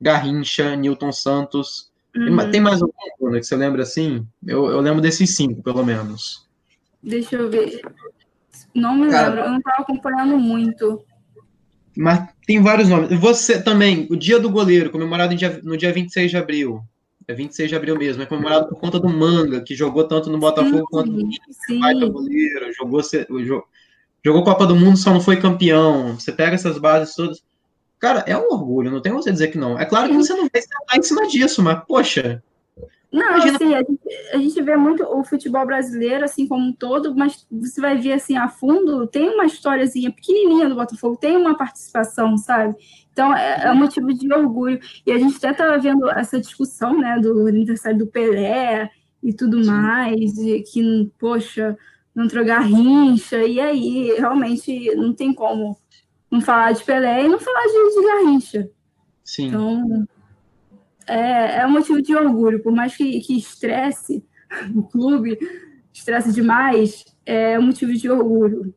[0.00, 1.90] Garrincha, Newton Santos.
[2.14, 2.50] Uhum.
[2.50, 4.24] Tem mais algum que você lembra assim?
[4.46, 6.47] Eu, eu lembro desses cinco, pelo menos.
[7.02, 7.80] Deixa eu ver.
[8.74, 11.04] Não me Cara, lembro, eu não estava acompanhando muito.
[11.96, 13.18] Mas tem vários nomes.
[13.18, 16.80] Você também, o dia do goleiro, comemorado no dia, no dia 26 de abril.
[17.26, 20.38] É 26 de abril mesmo, é comemorado por conta do Manga, que jogou tanto no
[20.38, 21.30] Botafogo sim, quanto no
[21.66, 22.10] sim.
[22.10, 23.02] goleiro, jogou,
[24.24, 26.14] jogou Copa do Mundo, só não foi campeão.
[26.18, 27.42] Você pega essas bases todas.
[27.98, 29.78] Cara, é um orgulho, não tem você dizer que não.
[29.78, 32.42] É claro que você não vai estar em cima disso, mas, poxa,
[33.10, 33.56] não, Imagina...
[33.56, 37.46] assim, a gente, a gente vê muito o futebol brasileiro, assim, como um todo, mas
[37.50, 42.36] você vai ver, assim, a fundo, tem uma historiazinha pequenininha do Botafogo, tem uma participação,
[42.36, 42.76] sabe?
[43.10, 44.78] Então, é, é um motivo de orgulho.
[45.06, 48.90] E a gente até estava vendo essa discussão, né, do aniversário do Pelé
[49.22, 49.70] e tudo Sim.
[49.70, 51.78] mais, e que, poxa,
[52.14, 55.78] não trocar rincha, e aí, realmente, não tem como
[56.30, 58.70] não falar de Pelé e não falar de, de Garrincha.
[59.24, 59.46] Sim.
[59.46, 60.06] Então,
[61.08, 64.24] é, é um motivo de orgulho, por mais que, que estresse
[64.74, 65.38] o clube,
[65.92, 68.74] estresse demais, é um motivo de orgulho.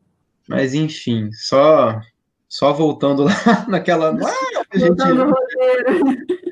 [0.48, 2.00] Mas enfim, só
[2.48, 4.10] só voltando lá naquela.
[4.10, 4.96] Ah, a gente...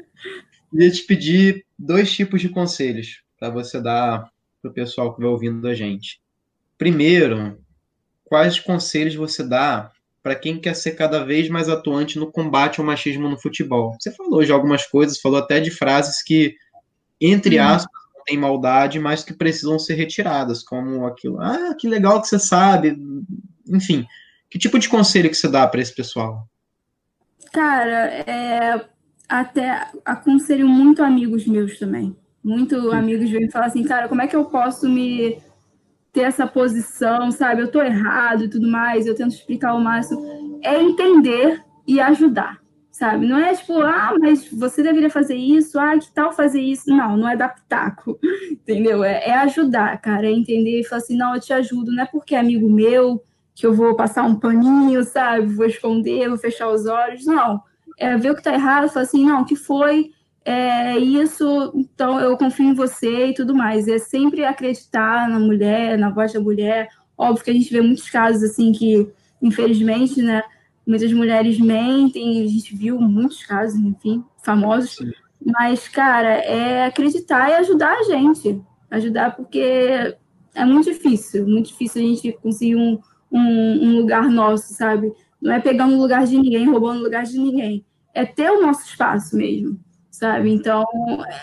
[0.70, 4.30] Queria te pedir dois tipos de conselhos para você dar
[4.62, 6.20] para o pessoal que vai ouvindo a gente.
[6.78, 7.58] Primeiro,
[8.24, 9.90] quais conselhos você dá
[10.22, 13.96] para quem quer ser cada vez mais atuante no combate ao machismo no futebol.
[13.98, 16.54] Você falou de algumas coisas, falou até de frases que,
[17.20, 17.64] entre uhum.
[17.64, 22.28] aspas, não tem maldade, mas que precisam ser retiradas, como aquilo, ah, que legal que
[22.28, 22.98] você sabe.
[23.68, 24.06] Enfim,
[24.50, 26.46] que tipo de conselho que você dá para esse pessoal?
[27.52, 28.84] Cara, é,
[29.28, 32.14] até aconselho muito amigos meus também.
[32.42, 35.38] Muito amigos vêm falar assim, cara, como é que eu posso me
[36.12, 37.62] ter essa posição, sabe?
[37.62, 40.60] Eu tô errado e tudo mais, eu tento explicar o máximo.
[40.62, 42.58] É entender e ajudar,
[42.90, 43.26] sabe?
[43.26, 46.90] Não é tipo, ah, mas você deveria fazer isso, ah, que tal fazer isso?
[46.90, 48.18] Não, não é dar pitaco,
[48.50, 49.04] entendeu?
[49.04, 52.06] É, é ajudar, cara, é entender e falar assim, não, eu te ajudo, não é
[52.06, 53.22] porque é amigo meu
[53.54, 55.46] que eu vou passar um paninho, sabe?
[55.54, 57.62] Vou esconder, vou fechar os olhos, não.
[57.98, 60.12] É ver o que tá errado, falar assim, não, o que foi?
[60.44, 63.86] É isso, então eu confio em você e tudo mais.
[63.88, 66.88] É sempre acreditar na mulher, na voz da mulher.
[67.16, 69.08] Óbvio que a gente vê muitos casos assim que,
[69.42, 70.42] infelizmente, né,
[70.86, 74.96] muitas mulheres mentem, a gente viu muitos casos, enfim, famosos.
[74.96, 75.12] Sim.
[75.44, 78.60] Mas, cara, é acreditar e ajudar a gente.
[78.90, 80.16] Ajudar porque
[80.54, 82.98] é muito difícil, muito difícil a gente conseguir um,
[83.30, 83.40] um,
[83.88, 85.12] um lugar nosso, sabe?
[85.40, 87.84] Não é pegando o lugar de ninguém, roubando o lugar de ninguém.
[88.12, 89.78] É ter o nosso espaço mesmo,
[90.20, 90.52] sabe?
[90.52, 90.84] Então,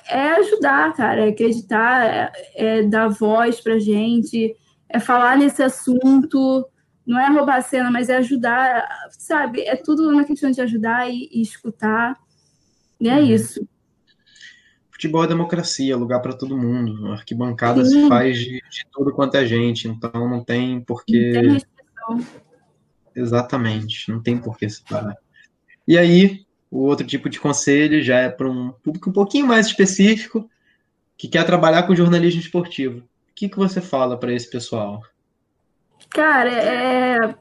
[0.08, 4.56] é ajudar, cara, é acreditar, é, é dar voz pra gente,
[4.88, 6.64] é falar nesse assunto,
[7.04, 9.62] não é roubar a cena, mas é ajudar, sabe?
[9.62, 12.16] É tudo na questão de ajudar e, e escutar.
[13.02, 13.26] E é uhum.
[13.26, 13.68] isso.
[14.92, 17.08] Futebol é democracia, lugar para todo mundo.
[17.08, 18.04] A arquibancada Sim.
[18.04, 21.32] se faz de, de, tudo quanto é gente, então não tem porquê.
[21.34, 22.42] Não tem restrição.
[23.16, 25.18] Exatamente, não tem porquê separar.
[25.88, 29.68] E aí, o outro tipo de conselho já é para um público um pouquinho mais
[29.68, 30.50] específico
[31.18, 33.00] que quer trabalhar com jornalismo esportivo.
[33.00, 33.04] O
[33.34, 35.02] que, que você fala para esse pessoal?
[36.10, 37.36] Cara, é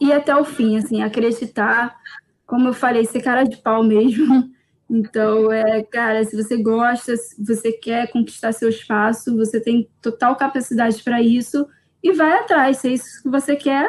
[0.00, 1.96] ir até o fim, assim, acreditar,
[2.46, 4.50] como eu falei, ser cara de pau mesmo.
[4.92, 10.34] Então, é, cara, se você gosta, se você quer conquistar seu espaço, você tem total
[10.34, 11.64] capacidade para isso
[12.02, 12.78] e vai atrás.
[12.78, 13.88] Se é isso que você quer,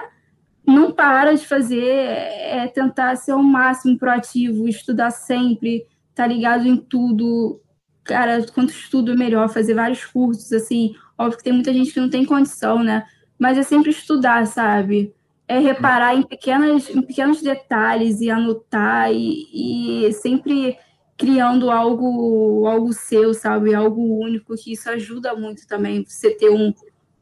[0.66, 6.78] não para de fazer, é tentar ser o máximo proativo, estudar sempre, tá ligado em
[6.78, 7.60] tudo.
[8.04, 10.96] Cara, quanto estudo melhor, fazer vários cursos, assim.
[11.18, 13.06] Óbvio que tem muita gente que não tem condição, né?
[13.42, 15.16] mas é sempre estudar, sabe?
[15.48, 20.78] É reparar em, pequenas, em pequenos detalhes e anotar e, e sempre
[21.18, 23.74] criando algo, algo seu, sabe?
[23.74, 26.72] Algo único, que isso ajuda muito também, você ter um,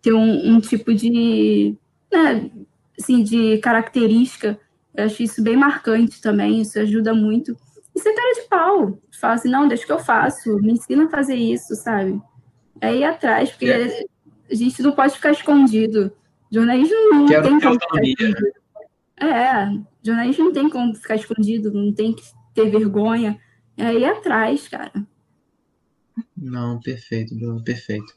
[0.02, 1.78] ter um, um tipo de,
[2.12, 2.52] né,
[3.00, 4.60] assim, de característica.
[4.94, 7.56] Eu acho isso bem marcante também, isso ajuda muito.
[7.96, 9.02] E ser cara de pau.
[9.20, 12.22] Fala assim, não, deixa que eu faço, me ensina a fazer isso, sabe?
[12.82, 14.06] É ir atrás, porque é
[14.52, 16.12] a gente não pode ficar escondido.
[16.52, 18.48] Jornalismo não Quero tem como ficar escondido.
[19.18, 22.24] É, jornalismo não tem como ficar escondido, não tem que
[22.54, 23.40] ter vergonha.
[23.78, 24.92] É ir atrás, cara.
[26.36, 28.14] Não, perfeito, Bruno, perfeito.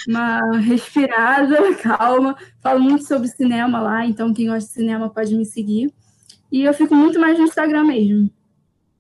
[0.09, 2.37] uma respirada, calma.
[2.61, 5.95] Falo muito sobre cinema lá, então quem gosta de cinema pode me seguir.
[6.55, 8.31] E eu fico muito mais no Instagram mesmo.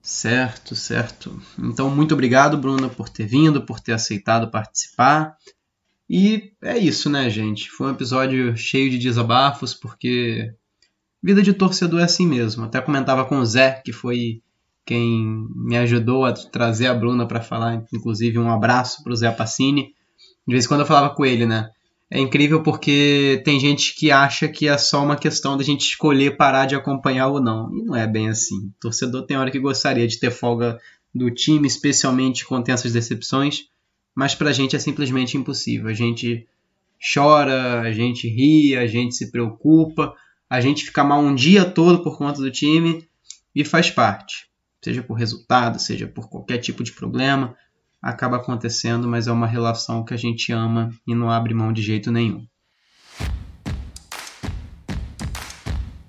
[0.02, 1.40] Certo, certo.
[1.56, 5.36] Então, muito obrigado, Bruna, por ter vindo, por ter aceitado participar.
[6.10, 7.70] E é isso, né, gente?
[7.70, 10.52] Foi um episódio cheio de desabafos, porque
[11.22, 12.64] vida de torcedor é assim mesmo.
[12.64, 14.42] Até comentava com o Zé, que foi
[14.84, 19.30] quem me ajudou a trazer a Bruna para falar, inclusive um abraço para o Zé
[19.30, 19.94] Passini.
[20.44, 21.70] De vez em quando eu falava com ele, né?
[22.10, 26.36] É incrível porque tem gente que acha que é só uma questão da gente escolher
[26.36, 27.74] parar de acompanhar ou não.
[27.74, 28.66] E não é bem assim.
[28.66, 30.78] O torcedor tem hora que gostaria de ter folga
[31.14, 33.68] do time, especialmente quando tem essas decepções,
[34.14, 35.88] mas pra gente é simplesmente impossível.
[35.88, 36.46] A gente
[37.14, 40.14] chora, a gente ri, a gente se preocupa,
[40.48, 43.06] a gente fica mal um dia todo por conta do time
[43.54, 44.48] e faz parte
[44.84, 47.56] seja por resultado, seja por qualquer tipo de problema,
[48.04, 51.80] acaba acontecendo, mas é uma relação que a gente ama e não abre mão de
[51.80, 52.44] jeito nenhum.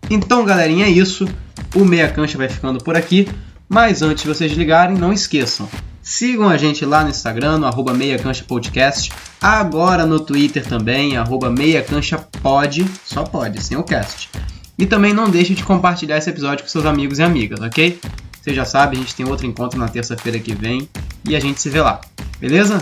[0.10, 1.26] Então, galerinha, é isso.
[1.74, 3.30] O Meia Cancha vai ficando por aqui.
[3.68, 5.68] Mas antes de vocês ligarem, não esqueçam.
[6.04, 9.12] Sigam a gente lá no Instagram, no arroba Meia Cancha Podcast.
[9.42, 12.86] Agora no Twitter também, arroba Meia Cancha Pod.
[13.06, 14.30] Só pode, sem o cast.
[14.78, 18.00] E também não deixe de compartilhar esse episódio com seus amigos e amigas, ok?
[18.40, 20.88] Você já sabe, a gente tem outro encontro na terça-feira que vem
[21.28, 22.02] e a gente se vê lá.
[22.40, 22.82] Beleza?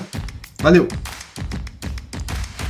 [0.59, 0.87] Valeu!